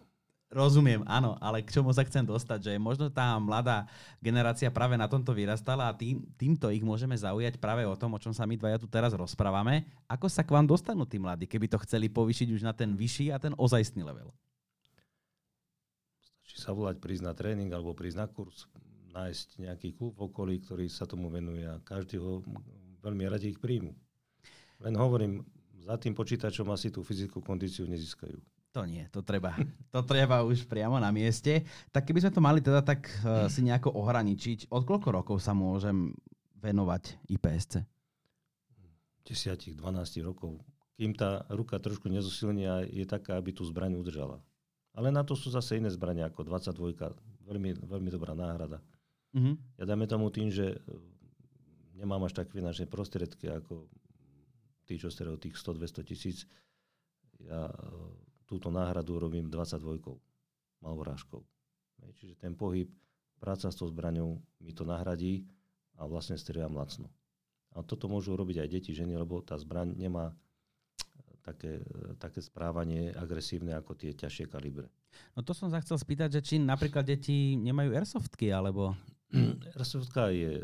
[0.54, 3.90] Rozumiem, áno, ale k čomu sa chcem dostať, že možno tá mladá
[4.22, 8.22] generácia práve na tomto vyrastala a tým, týmto ich môžeme zaujať práve o tom, o
[8.22, 9.90] čom sa my dvaja tu teraz rozprávame.
[10.06, 13.34] Ako sa k vám dostanú tí mladí, keby to chceli povýšiť už na ten vyšší
[13.34, 14.30] a ten ozajstný level?
[16.46, 18.70] Či sa volať, prísť na tréning alebo prísť na kurz,
[19.10, 22.46] nájsť nejaký klub okolí, ktorý sa tomu venuje a každý ho
[23.02, 23.90] veľmi radi ich príjmu.
[24.86, 25.42] Len hovorím,
[25.82, 28.53] za tým počítačom asi tú fyzickú kondíciu nezískajú.
[28.74, 29.54] To nie, to treba.
[29.94, 31.62] To treba už priamo na mieste.
[31.94, 35.54] Tak keby sme to mali teda tak uh, si nejako ohraničiť, od koľko rokov sa
[35.54, 36.18] môžem
[36.58, 37.86] venovať IPSC?
[39.30, 40.58] 10, 12 rokov.
[40.98, 44.42] Kým tá ruka trošku nezosilní a je taká, aby tú zbraň udržala.
[44.94, 46.98] Ale na to sú zase iné zbrania ako 22.
[47.46, 48.82] Veľmi, veľmi dobrá náhrada.
[49.34, 49.58] Uh-huh.
[49.78, 50.78] Ja dáme tomu tým, že e,
[51.98, 53.90] nemám až tak finančné prostriedky ako
[54.86, 56.46] tí, čo ste tých 100-200 tisíc.
[57.42, 57.78] Ja e,
[58.46, 60.20] túto náhradu robím 22
[60.84, 61.42] malvorážkou.
[62.04, 62.92] Hej, Čiže ten pohyb,
[63.40, 65.48] práca s tou zbraňou mi to nahradí
[66.00, 67.08] a vlastne strieľam lacno.
[67.74, 70.36] A toto môžu robiť aj deti, ženy, lebo tá zbraň nemá e,
[71.42, 74.88] také, e, také správanie agresívne ako tie ťažšie kalibre.
[75.34, 78.94] No to som sa chcel spýtať, že či napríklad deti nemajú airsoftky, alebo...
[79.74, 80.62] Airsoft je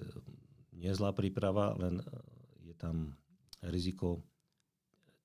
[0.78, 2.06] nezlá príprava, len e,
[2.70, 3.18] je tam
[3.66, 4.22] riziko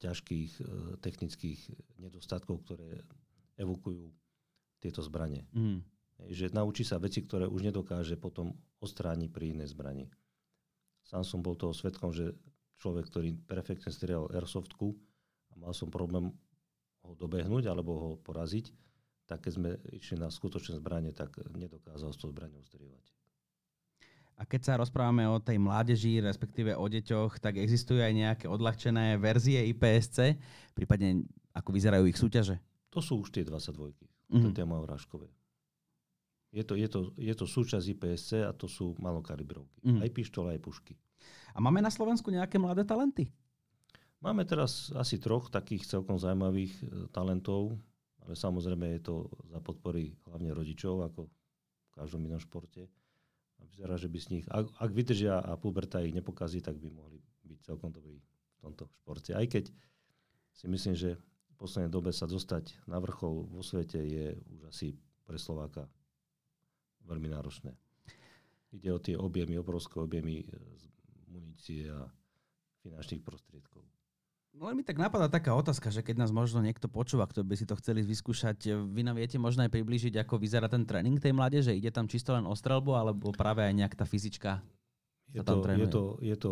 [0.05, 0.65] ťažkých e,
[1.01, 1.61] technických
[1.97, 3.01] nedostatkov, ktoré
[3.57, 4.13] evokujú
[4.85, 5.49] tieto zbranie.
[5.57, 5.81] Mm.
[6.29, 8.53] Že naučí sa veci, ktoré už nedokáže potom
[8.85, 10.07] ostrániť pri inej zbrani.
[11.09, 12.37] Sám som bol toho svetkom, že
[12.81, 14.93] človek, ktorý perfektne strieľal airsoftku
[15.53, 16.33] a mal som problém
[17.05, 18.73] ho dobehnúť alebo ho poraziť,
[19.25, 23.05] tak keď sme išli na skutočné zbranie, tak nedokázal s tou zbraňou strieľať.
[24.35, 29.15] A keď sa rozprávame o tej mládeži, respektíve o deťoch, tak existujú aj nejaké odľahčené
[29.23, 30.35] verzie IPSC,
[30.75, 31.23] prípadne
[31.55, 32.59] ako vyzerajú ich súťaže?
[32.91, 33.95] To sú už tie 22.
[34.35, 34.43] Mhm.
[34.43, 35.31] To tie malorážkové.
[36.55, 39.79] Je to, je, to, je to súčasť IPSC a to sú malokalibrovky.
[39.87, 40.03] Mhm.
[40.03, 40.95] Aj pištole, aj pušky.
[41.55, 43.31] A máme na Slovensku nejaké mladé talenty?
[44.19, 47.77] Máme teraz asi troch takých celkom zaujímavých e, talentov,
[48.25, 49.17] ale samozrejme je to
[49.53, 52.89] za podpory hlavne rodičov, ako v každom inom športe.
[53.73, 57.19] Vyzerá, že by z nich, ak, ak vydržia a puberta ich nepokazí, tak by mohli
[57.45, 59.33] byť celkom dobrí v tomto športe.
[59.33, 59.73] Aj keď
[60.55, 61.17] si myslím, že
[61.55, 65.87] v poslednej dobe sa dostať na vrchol vo svete je už asi pre Slováka
[67.07, 67.73] veľmi náročné.
[68.75, 70.47] Ide o tie objemy, obrovské objemy e,
[71.31, 72.11] munície a
[72.83, 73.94] finančných prostriedkov.
[74.55, 77.59] No len mi tak napadá taká otázka, že keď nás možno niekto počúva, kto by
[77.59, 81.35] si to chceli vyskúšať, vy nám viete možno aj približiť, ako vyzerá ten tréning tej
[81.35, 81.75] mládeže?
[81.75, 84.63] Ide tam čisto len o strelbu, alebo práve aj nejak tá fyzička
[85.35, 85.91] Je to, je, trénuje?
[85.91, 86.51] to, je to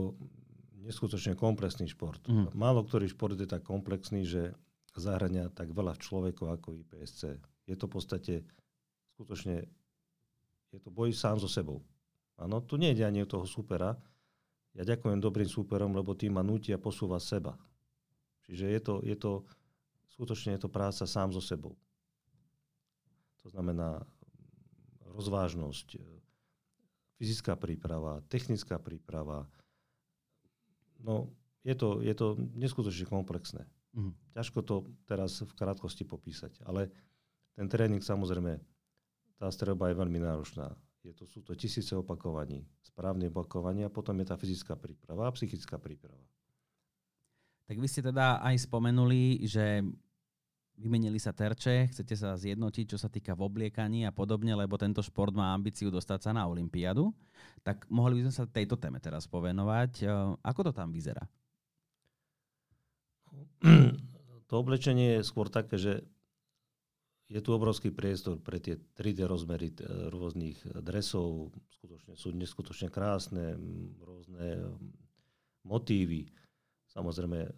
[0.82, 2.18] neskutočne komplexný šport.
[2.26, 2.58] Mhm.
[2.58, 4.58] Málo ktorý šport je tak komplexný, že
[4.98, 7.38] zahrania tak veľa človekov ako IPSC.
[7.70, 8.34] Je to v podstate
[9.14, 9.62] skutočne
[10.74, 11.84] je to boj sám so sebou.
[12.40, 13.94] Áno, tu nejde ani o toho supera.
[14.72, 17.52] Ja ďakujem dobrým súperom, lebo tým ma nutia posúvať seba.
[18.52, 19.32] Čiže je to, je to,
[20.12, 21.72] skutočne je to práca sám so sebou.
[23.40, 26.04] To znamená mm, rozvážnosť, e,
[27.16, 29.48] fyzická príprava, technická príprava.
[31.00, 31.32] No,
[31.64, 33.64] je to, je to neskutočne komplexné.
[33.96, 34.36] Mhm.
[34.36, 36.92] Ťažko to teraz v krátkosti popísať, ale
[37.56, 38.60] ten tréning samozrejme,
[39.40, 40.76] tá streľba je veľmi náročná.
[41.00, 45.34] Je to, sú to tisíce opakovaní, správne opakovanie a potom je tá fyzická príprava a
[45.34, 46.20] psychická príprava.
[47.66, 49.86] Tak vy ste teda aj spomenuli, že
[50.76, 54.98] vymenili sa terče, chcete sa zjednotiť, čo sa týka v obliekaní a podobne, lebo tento
[55.04, 57.14] šport má ambíciu dostať sa na Olympiádu.
[57.62, 59.92] Tak mohli by sme sa tejto téme teraz povenovať.
[60.02, 60.06] E,
[60.42, 61.22] Ako to tam vyzerá?
[64.52, 66.04] To oblečenie je skôr také, že
[67.32, 69.80] je tu obrovský priestor pre tie 3D rozmery t-
[70.12, 71.56] rôznych dresov.
[71.72, 73.56] Skutočne sú neskutočne krásne,
[74.04, 74.76] rôzne
[75.64, 76.28] motívy.
[76.92, 77.48] Samozrejme,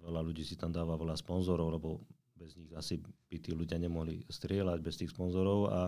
[0.00, 2.00] veľa ľudí si tam dáva veľa sponzorov, lebo
[2.40, 2.96] bez nich asi
[3.28, 5.80] by tí ľudia nemohli strieľať bez tých sponzorov a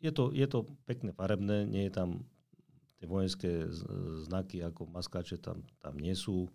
[0.00, 2.24] je to, je to pekne farebné, nie je tam
[3.00, 3.68] tie vojenské
[4.28, 6.48] znaky ako maskáče tam, tam nie sú.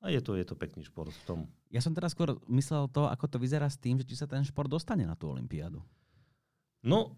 [0.00, 1.40] A je to, je to pekný šport v tom.
[1.68, 4.42] Ja som teraz skôr myslel to, ako to vyzerá s tým, že či sa ten
[4.46, 5.82] šport dostane na tú Olympiádu.
[6.80, 7.14] No,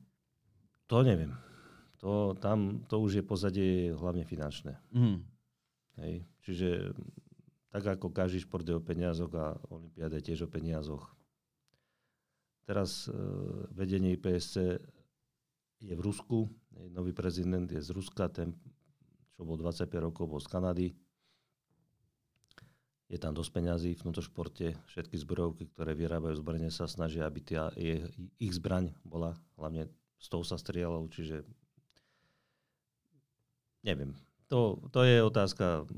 [0.91, 1.33] to neviem.
[2.03, 4.77] To, tam, to už je pozadie hlavne finančné.
[4.91, 5.32] Mhm.
[6.01, 6.25] Hej.
[6.45, 6.97] Čiže
[7.73, 11.09] tak ako každý šport je o peniazoch a Olympiáda je tiež o peniazoch.
[12.69, 13.17] Teraz e,
[13.73, 14.77] vedenie IPSC
[15.83, 16.53] je v Rusku.
[16.77, 18.53] Hej, nový prezident je z Ruska, ten,
[19.35, 20.89] čo bol 25 rokov, bol z Kanady.
[23.13, 24.73] Je tam dosť peňazí v tomto športe.
[24.89, 28.09] Všetky zbrojovky, ktoré vyrábajú zbranie, sa snažia, aby tia, je,
[28.41, 31.45] ich zbraň bola, hlavne z toho sa strieľalo, čiže
[33.85, 34.17] neviem.
[34.53, 35.89] To, to je otázka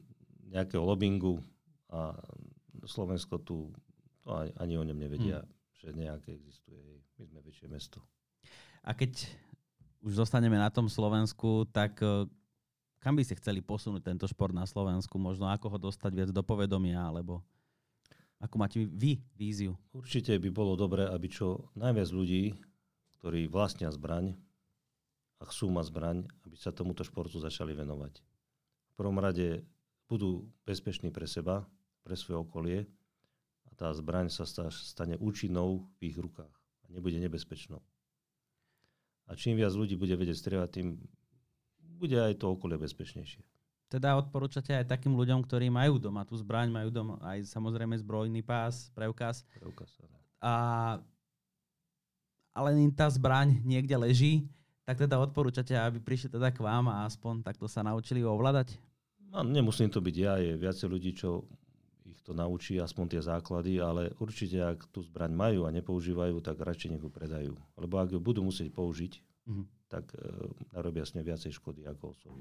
[0.46, 1.42] nejakého lobbingu
[1.90, 2.14] a
[2.86, 3.74] Slovensko tu
[4.24, 5.50] to ani, ani o ňom nevedia, hmm.
[5.76, 6.80] že nejaké existuje.
[7.20, 7.98] My sme väčšie mesto.
[8.86, 9.28] A keď
[10.00, 12.28] už zostaneme na tom Slovensku, tak e,
[13.00, 15.20] kam by ste chceli posunúť tento šport na Slovensku?
[15.20, 17.44] Možno ako ho dostať viac do povedomia, alebo
[18.40, 19.76] ako máte vy víziu?
[19.92, 22.56] Určite by bolo dobré, aby čo najviac ľudí,
[23.20, 24.36] ktorí vlastnia zbraň
[25.40, 28.33] a chcú mať zbraň, aby sa tomuto športu začali venovať.
[28.94, 29.66] V prvom rade
[30.06, 31.66] budú bezpeční pre seba,
[32.06, 32.78] pre svoje okolie
[33.66, 36.54] a tá zbraň sa sta- stane účinnou v ich rukách
[36.84, 37.82] a nebude nebezpečnou.
[39.26, 41.00] A čím viac ľudí bude vedieť strieľať, tým
[41.98, 43.42] bude aj to okolie bezpečnejšie.
[43.88, 48.42] Teda odporúčate aj takým ľuďom, ktorí majú doma tú zbraň, majú doma aj samozrejme zbrojný
[48.44, 50.18] pás, preukaz, Preukaz, áno.
[50.38, 50.52] a
[52.54, 54.46] ale im tá zbraň niekde leží,
[54.84, 58.76] tak teda odporúčate, aby prišli teda k vám a aspoň takto sa naučili ovládať?
[59.32, 61.42] No, nemusím to byť ja, je viacej ľudí, čo
[62.04, 66.60] ich to naučí, aspoň tie základy, ale určite, ak tú zbraň majú a nepoužívajú, tak
[66.60, 67.52] radšej nech ju predajú.
[67.80, 69.64] Lebo ak ju budú musieť použiť, Mhm.
[69.92, 70.24] tak e,
[70.72, 72.40] narobia s ňou viacej škody ako osobu.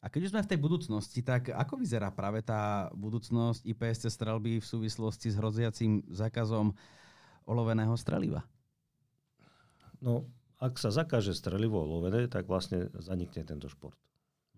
[0.00, 4.60] A keď už sme v tej budúcnosti, tak ako vyzerá práve tá budúcnosť IPSC strelby
[4.60, 6.76] v súvislosti s hroziacím zákazom
[7.44, 8.44] oloveného streliva?
[10.00, 10.28] No,
[10.60, 13.98] ak sa zakáže strelivo lovené, tak vlastne zanikne tento šport.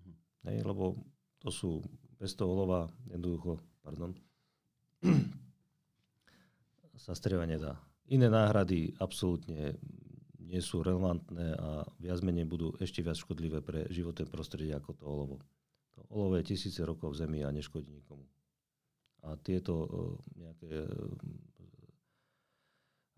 [0.03, 0.13] Mhm.
[0.51, 0.97] Hej, lebo
[1.41, 1.81] to sú
[2.17, 4.17] bez toho lova jednoducho, pardon,
[6.97, 7.79] sa strieľať nedá.
[8.11, 9.77] Iné náhrady absolútne
[10.47, 15.05] nie sú relevantné a viac menej budú ešte viac škodlivé pre životné prostredie ako to
[15.07, 15.37] olovo.
[15.99, 18.27] To olovo je tisíce rokov v zemi a neškodí nikomu.
[19.27, 19.91] A tieto eh,
[20.47, 20.91] nejaké eh,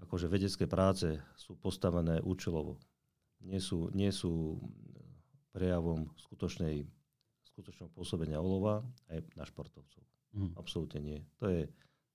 [0.02, 2.78] akože vedecké práce sú postavené účelovo.
[3.42, 4.58] Nie sú, nie sú
[5.54, 6.87] prejavom skutočnej,
[7.54, 10.02] skutočného pôsobenia olova aj na športovcov.
[10.34, 10.54] Mhm.
[10.54, 11.18] Absolútne nie.
[11.42, 11.66] To je,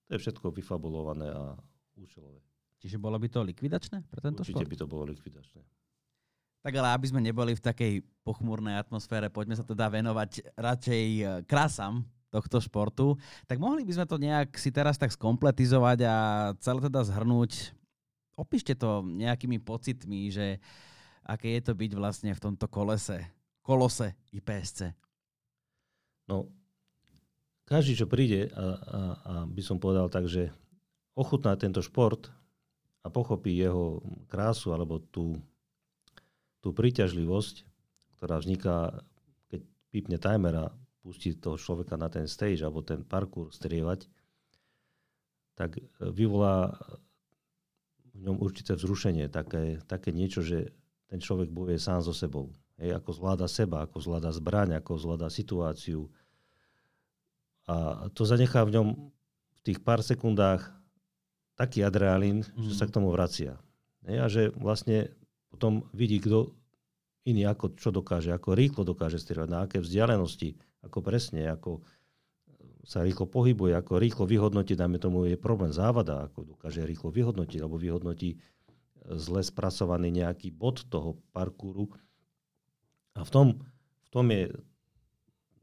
[0.08, 1.56] to je všetko vyfabulované a
[1.96, 2.40] účelové.
[2.80, 4.68] Čiže bolo by to likvidačné pre tento Určite šport?
[4.68, 5.62] by to bolo likvidačné.
[6.64, 7.92] Tak ale aby sme neboli v takej
[8.24, 13.14] pochmúrnej atmosfére, poďme sa teda venovať radšej e, krásam tohto športu.
[13.46, 16.16] Tak mohli by sme to nejak si teraz tak skompletizovať a
[16.58, 17.70] celé teda zhrnúť.
[18.34, 20.58] Opíšte to nejakými pocitmi, že
[21.22, 23.22] aké je to byť vlastne v tomto kolese,
[23.62, 24.90] kolose IPSC.
[26.26, 26.50] No,
[27.64, 30.50] každý, čo príde, a, a, a by som povedal tak, že
[31.14, 32.28] ochutná tento šport
[33.00, 35.38] a pochopí jeho krásu alebo tú,
[36.58, 37.64] tú príťažlivosť,
[38.18, 39.04] ktorá vzniká,
[39.48, 39.60] keď
[39.94, 40.66] pípne timer a
[41.04, 44.08] pustí toho človeka na ten stage alebo ten parkour strievať,
[45.52, 46.72] tak vyvolá
[48.16, 50.72] v ňom určité vzrušenie, také, také niečo, že
[51.12, 52.48] ten človek bojuje sám so sebou.
[52.80, 56.08] Hej, ako zvláda seba, ako zvláda zbraň, ako zvláda situáciu.
[57.68, 58.88] A to zanechá v ňom
[59.54, 60.72] v tých pár sekundách
[61.54, 62.66] taký adrenalín, mm.
[62.66, 63.60] že sa k tomu vracia.
[64.08, 65.12] Hej, a že vlastne
[65.52, 66.50] potom vidí, kto
[67.24, 71.80] iný ako čo dokáže, ako rýchlo dokáže strieľať, na aké vzdialenosti, ako presne, ako
[72.84, 77.58] sa rýchlo pohybuje, ako rýchlo vyhodnotí, dajme tomu, je problém závada, ako dokáže rýchlo vyhodnotiť,
[77.64, 78.38] alebo vyhodnotí e,
[79.16, 81.88] zle spracovaný nejaký bod toho parkúru.
[83.16, 83.46] A v tom,
[84.04, 84.52] v tom je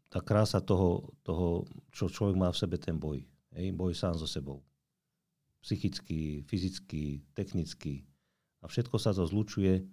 [0.10, 3.22] tá krása toho, toho, čo človek má v sebe ten boj.
[3.54, 3.70] Hej?
[3.78, 4.66] Boj sám so sebou.
[5.62, 8.02] Psychicky, fyzicky, technicky.
[8.66, 9.86] A všetko sa to zlučuje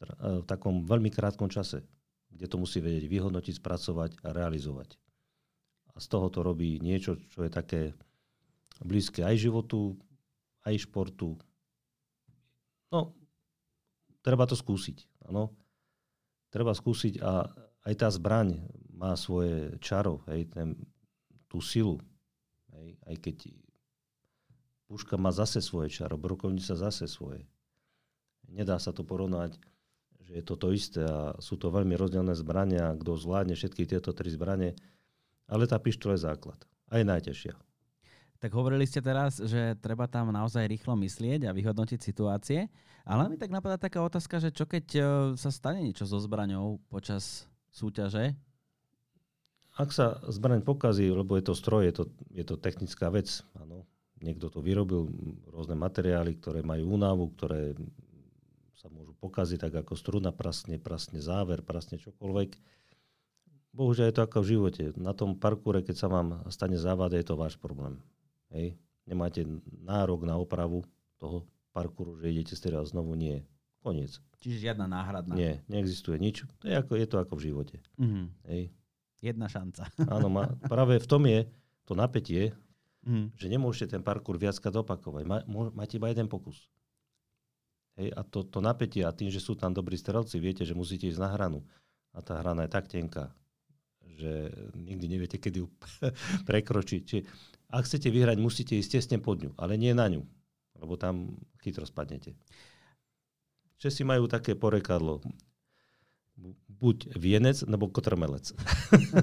[0.00, 1.84] v takom veľmi krátkom čase,
[2.28, 5.00] kde to musí vedieť vyhodnotiť, spracovať a realizovať
[5.96, 7.96] a z toho to robí niečo, čo je také
[8.84, 9.96] blízke aj životu,
[10.68, 11.40] aj športu.
[12.92, 13.16] No,
[14.20, 15.08] treba to skúsiť.
[15.32, 15.56] Ano.
[16.52, 17.48] Treba skúsiť a
[17.88, 18.60] aj tá zbraň
[18.92, 20.76] má svoje čaro, hej, ten,
[21.48, 21.96] tú silu.
[22.76, 23.36] Hej, aj keď
[24.84, 27.48] puška má zase svoje čaro, brokovnica zase svoje.
[28.52, 29.56] Nedá sa to porovnať,
[30.26, 32.98] že je to to isté a sú to veľmi rozdielne zbrania.
[32.98, 34.74] Kto zvládne všetky tieto tri zbranie,
[35.46, 36.58] ale tá pištoľ je základ.
[36.90, 37.54] Aj najťažšia.
[38.36, 42.68] Tak hovorili ste teraz, že treba tam naozaj rýchlo myslieť a vyhodnotiť situácie.
[43.06, 45.00] Ale mi tak napadá taká otázka, že čo keď e,
[45.38, 48.34] sa stane niečo so zbraňou počas súťaže?
[49.78, 52.04] Ak sa zbraň pokazí, lebo je to stroj, je to,
[52.34, 53.46] je to technická vec.
[53.56, 53.86] Áno.
[54.20, 55.06] Niekto to vyrobil,
[55.52, 57.76] rôzne materiály, ktoré majú únavu, ktoré
[58.76, 62.76] sa môžu pokaziť, tak ako struna prasne, prasne záver, prasne čokoľvek
[63.76, 64.82] bohužiaľ je to ako v živote.
[64.96, 68.00] Na tom parkúre, keď sa vám stane závada, je to váš problém.
[68.48, 68.80] Hej.
[69.04, 69.44] Nemáte
[69.84, 70.82] nárok na opravu
[71.20, 71.44] toho
[71.76, 73.44] parkúru, že idete striať znovu, nie.
[73.84, 74.18] Koniec.
[74.42, 75.36] Čiže žiadna náhradná.
[75.36, 76.42] Nie, neexistuje nič.
[76.58, 77.76] To je, ako, je to ako v živote.
[78.00, 78.26] Mm-hmm.
[78.50, 78.62] Hej.
[79.22, 79.86] Jedna šanca.
[80.16, 81.46] Áno, má, práve v tom je
[81.86, 82.50] to napätie,
[83.06, 83.38] mm.
[83.38, 85.22] že nemôžete ten parkour viackrát opakovať.
[85.22, 85.38] Má,
[85.70, 86.66] máte iba jeden pokus.
[87.96, 91.08] Hej, a to, to napätie a tým, že sú tam dobrí strelci, viete, že musíte
[91.08, 91.64] ísť na hranu.
[92.12, 93.32] A tá hrana je tak tenká,
[94.04, 95.68] že nikdy neviete, kedy ju
[96.48, 97.00] prekročiť.
[97.04, 97.22] Čiže
[97.72, 100.22] ak chcete vyhrať, musíte ísť tesne pod ňu, ale nie na ňu,
[100.76, 102.36] lebo tam chytro spadnete.
[103.80, 105.24] Česi majú také porekadlo.
[106.68, 108.52] Buď vienec, nebo kotrmelec.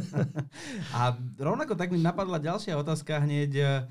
[0.98, 3.86] A rovnako tak mi napadla ďalšia otázka hneď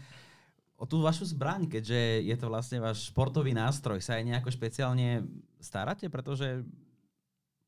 [0.82, 4.02] o tú vašu zbraň, keďže je to vlastne váš športový nástroj.
[4.02, 5.22] Sa aj nejako špeciálne
[5.62, 6.10] staráte?
[6.10, 6.66] Pretože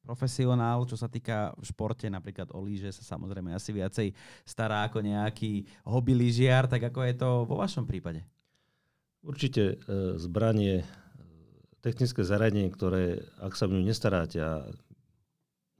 [0.02, 4.10] profesionál, čo sa týka v športe, napríklad o líže sa samozrejme asi viacej
[4.42, 8.26] stará ako nejaký hobby lyžiar, tak ako je to vo vašom prípade?
[9.22, 9.74] Určite e,
[10.18, 10.84] zbranie,
[11.80, 14.68] technické zariadenie, ktoré ak sa v ňu nestaráte a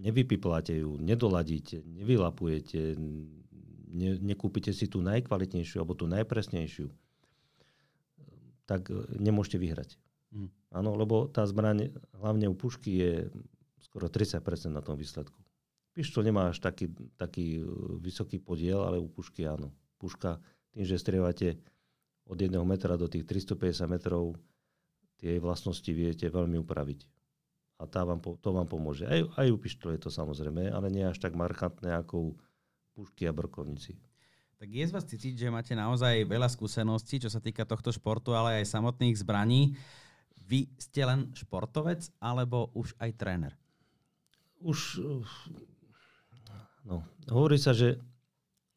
[0.01, 2.97] nevypipláte ju, nedoladíte, nevylapujete,
[3.93, 6.89] ne, nekúpite si tú najkvalitnejšiu alebo tú najpresnejšiu,
[8.65, 10.01] tak nemôžete vyhrať.
[10.35, 10.51] Mm.
[10.75, 13.13] Áno, lebo tá zbraň, hlavne u pušky, je
[13.85, 14.43] skoro 30%
[14.75, 15.39] na tom výsledku.
[15.95, 17.65] Pištol nemá až taký, taký e,
[18.03, 19.71] vysoký podiel, ale u pušky áno.
[20.03, 20.43] Puška,
[20.75, 21.63] tým, že strievate
[22.27, 24.35] od 1 metra do tých 350 metrov,
[25.23, 27.07] tie vlastnosti viete veľmi upraviť.
[27.79, 29.07] A tá vám, to vám pomôže.
[29.07, 32.31] Aj, aj u pištole je to samozrejme, ale nie až tak markantné ako u
[32.99, 33.95] pušky a brkovnici.
[34.59, 38.33] Tak je z vás cítiť, že máte naozaj veľa skúseností, čo sa týka tohto športu,
[38.33, 39.77] ale aj samotných zbraní.
[40.45, 43.53] Vy ste len športovec alebo už aj tréner?
[44.65, 45.05] už
[46.89, 48.01] no, hovorí sa, že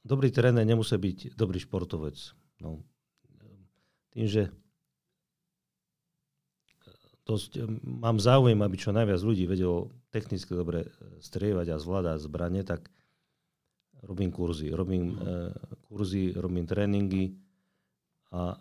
[0.04, 2.36] dobrý tréner nemusí byť dobrý športovec.
[2.60, 2.84] No,
[4.12, 4.44] tým, že
[7.24, 10.92] dosť, mám záujem, aby čo najviac ľudí vedelo technicky dobre
[11.24, 12.92] strievať a zvládať zbranie, tak
[14.04, 14.70] robím kurzy.
[14.70, 15.50] Robím uh,
[15.90, 17.38] kurzy, robím tréningy
[18.34, 18.60] a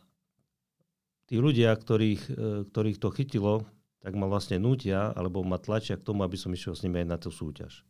[1.27, 2.37] tí ľudia, ktorých, uh,
[2.71, 3.67] ktorých to chytilo,
[4.07, 7.09] tak ma vlastne nutia, alebo ma tlačia k tomu, aby som išiel s nimi aj
[7.11, 7.83] na tú súťaž.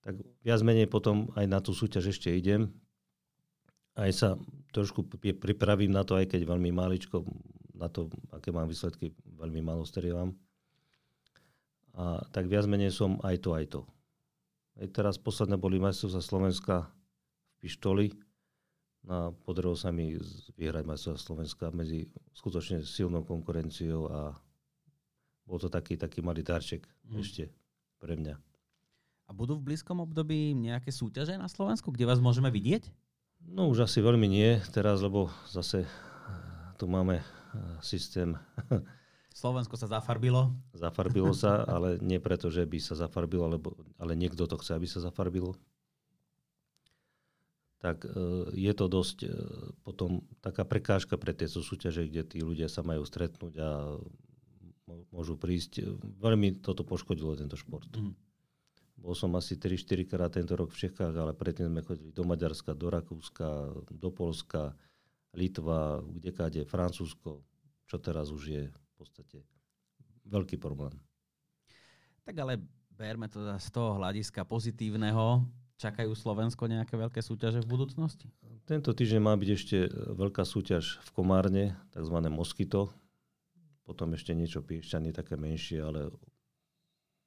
[0.00, 2.72] Tak viac menej potom aj na tú súťaž ešte idem.
[3.92, 4.40] Aj sa
[4.72, 7.28] trošku pripravím na to, aj keď veľmi maličko,
[7.76, 10.32] na to, aké mám výsledky, veľmi málo strieľam.
[11.98, 13.80] A tak viac menej som aj to, aj to.
[14.78, 18.06] Aj teraz posledné boli majstrovstvá Slovenska v pištoli
[19.06, 20.18] No, podarilo sa mi
[20.58, 24.20] vyhrať majstrovstvá Slovenska medzi skutočne silnou konkurenciou a
[25.46, 27.16] bol to taký, taký malý darček mm.
[27.22, 27.48] ešte
[28.02, 28.36] pre mňa.
[29.28, 32.90] A budú v blízkom období nejaké súťaže na Slovensku, kde vás môžeme vidieť?
[33.48, 35.88] No už asi veľmi nie teraz, lebo zase
[36.76, 37.22] tu máme
[37.80, 38.34] systém
[39.32, 40.50] Slovensko sa zafarbilo?
[40.74, 44.86] Zafarbilo sa, ale nie preto, že by sa zafarbilo, alebo, ale niekto to chce, aby
[44.90, 45.54] sa zafarbilo.
[47.78, 48.10] Tak e,
[48.58, 49.30] je to dosť e,
[49.86, 53.70] potom taká prekážka pre tieto súťaže, kde tí ľudia sa majú stretnúť a
[55.14, 55.86] môžu prísť.
[56.18, 57.86] Veľmi toto poškodilo tento šport.
[57.94, 58.16] Mm.
[58.98, 62.74] Bol som asi 3-4 krát tento rok v Čechách, ale predtým sme chodili do Maďarska,
[62.74, 64.74] do Rakúska, do Polska,
[65.38, 67.46] Litva, kdekáde, Francúzsko,
[67.86, 68.64] čo teraz už je
[68.98, 69.46] podstate
[70.26, 70.92] veľký problém.
[72.26, 72.60] Tak ale
[72.92, 75.46] berme to z toho hľadiska pozitívneho.
[75.78, 78.26] Čakajú Slovensko nejaké veľké súťaže v budúcnosti?
[78.66, 82.18] Tento týždeň má byť ešte veľká súťaž v Komárne, tzv.
[82.28, 82.90] Moskyto.
[83.86, 86.12] Potom ešte niečo piešťanie, také menšie, ale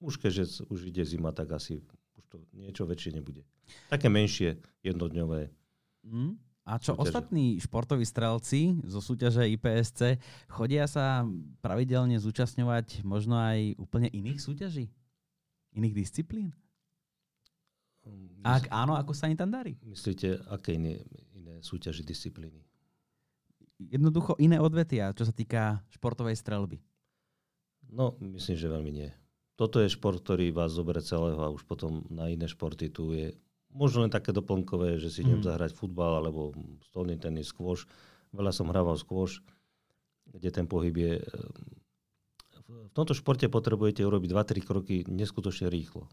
[0.03, 1.82] už keďže už ide zima, tak asi
[2.19, 3.47] už to niečo väčšie nebude.
[3.88, 5.49] Také menšie, jednodňové.
[6.05, 6.38] Mm.
[6.62, 7.01] A čo súťaže.
[7.09, 11.26] ostatní športoví strelci zo súťaže IPSC, chodia sa
[11.66, 14.86] pravidelne zúčastňovať možno aj úplne iných súťaží?
[15.74, 16.53] Iných disciplín?
[18.05, 18.45] Mysl...
[18.45, 19.78] Ak áno, ako sa im tam darí?
[19.86, 21.01] Myslíte, aké iné,
[21.34, 22.62] iné súťaži disciplíny?
[23.82, 26.78] Jednoducho iné odvetia, čo sa týka športovej strelby.
[27.89, 29.09] No, myslím, že veľmi nie.
[29.57, 33.34] Toto je šport, ktorý vás zoberie celého a už potom na iné športy tu je
[33.72, 35.47] možno len také doplnkové, že si idem mm.
[35.47, 36.51] zahrať futbal alebo
[36.91, 37.88] stolný tenis, skôš.
[38.32, 39.43] Veľa som hrával skôš,
[40.28, 41.13] kde ten pohyb je...
[42.72, 46.07] V tomto športe potrebujete urobiť 2-3 kroky neskutočne rýchlo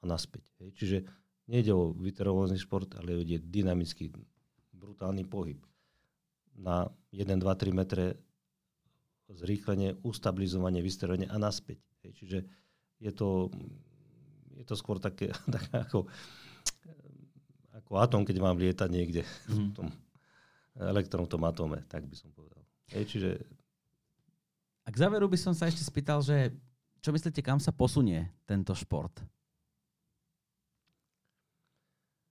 [0.00, 0.48] a naspäť.
[0.60, 0.68] Hej.
[0.76, 0.96] Čiže
[1.52, 4.08] nejde o vytrvalostný šport, ale je dynamický,
[4.72, 5.60] brutálny pohyb.
[6.56, 8.16] Na 1, 2, 3 metre
[9.28, 11.84] zrýchlenie, ustabilizovanie, vystrelenie a naspäť.
[12.04, 12.12] Hej.
[12.16, 12.38] Čiže
[13.00, 13.52] je to,
[14.56, 16.08] je to skôr také, také ako
[17.76, 19.50] ako atom, keď mám lietať niekde mm.
[19.50, 19.72] v mhm.
[19.74, 19.88] tom
[20.78, 22.62] elektron v tom atome, tak by som povedal.
[22.94, 23.30] Hej, čiže...
[24.86, 26.54] A k záveru by som sa ešte spýtal, že
[27.00, 29.12] čo myslíte, kam sa posunie tento šport?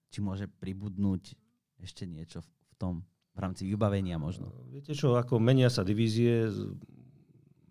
[0.10, 1.38] Či môže pribudnúť
[1.80, 2.94] ešte niečo v tom,
[3.36, 4.50] v rámci vybavenia možno?
[4.74, 6.50] Viete čo, ako menia sa divízie,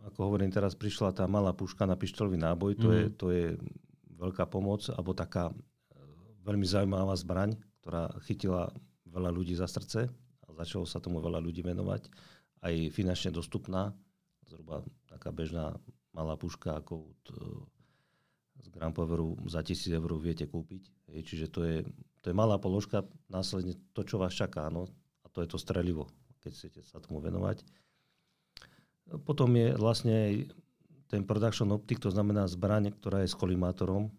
[0.06, 2.94] ako hovorím teraz, prišla tá malá puška na pištolový náboj, to, mm.
[2.94, 3.46] je, to je
[4.16, 5.50] veľká pomoc, alebo taká
[6.49, 7.53] veľmi zaujímavá zbraň,
[7.84, 8.72] ktorá chytila
[9.05, 12.09] veľa ľudí za srdce a začalo sa tomu veľa ľudí venovať.
[12.64, 13.92] Aj finančne dostupná,
[14.49, 15.76] zhruba taká bežná
[16.16, 17.44] malá puška ako od, e,
[18.64, 21.12] z Grand Poweru za 1000 eur viete kúpiť.
[21.12, 21.76] Hej, čiže to je,
[22.24, 24.90] to je malá položka, následne to, čo vás čaká, no,
[25.22, 26.11] a to je to strelivo,
[26.42, 27.62] keď chcete sa tomu venovať.
[29.24, 30.49] Potom je vlastne
[31.09, 34.12] ten production optik, to znamená zbraň, ktorá je s kolimátorom,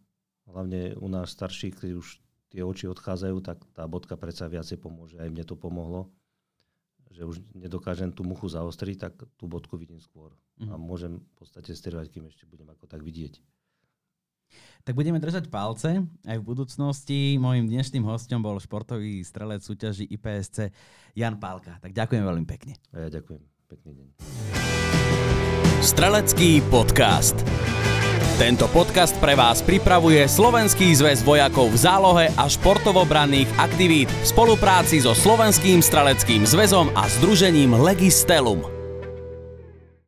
[0.53, 2.19] hlavne u nás starších, ktorí už
[2.49, 5.21] tie oči odchádzajú, tak tá bodka predsa viacej pomôže.
[5.21, 6.09] Aj mne to pomohlo,
[7.13, 10.33] že už nedokážem tú muchu zaostriť, tak tú bodku vidím skôr.
[10.57, 10.73] Mm.
[10.73, 10.81] A mhm.
[10.81, 13.37] môžem v podstate strieľať, kým ešte budem ako tak vidieť.
[14.81, 17.37] Tak budeme držať palce aj v budúcnosti.
[17.37, 20.73] Mojím dnešným hostom bol športový strelec súťaži IPSC
[21.13, 21.77] Jan Pálka.
[21.77, 22.73] Tak ďakujem veľmi pekne.
[22.95, 23.43] A ja ďakujem.
[23.69, 24.78] Pekný deň.
[25.79, 27.39] Strelecký podcast.
[28.35, 34.99] Tento podcast pre vás pripravuje Slovenský zväz vojakov v zálohe a športovobranných aktivít v spolupráci
[34.99, 38.78] so Slovenským straleckým zväzom a združením Legistelum.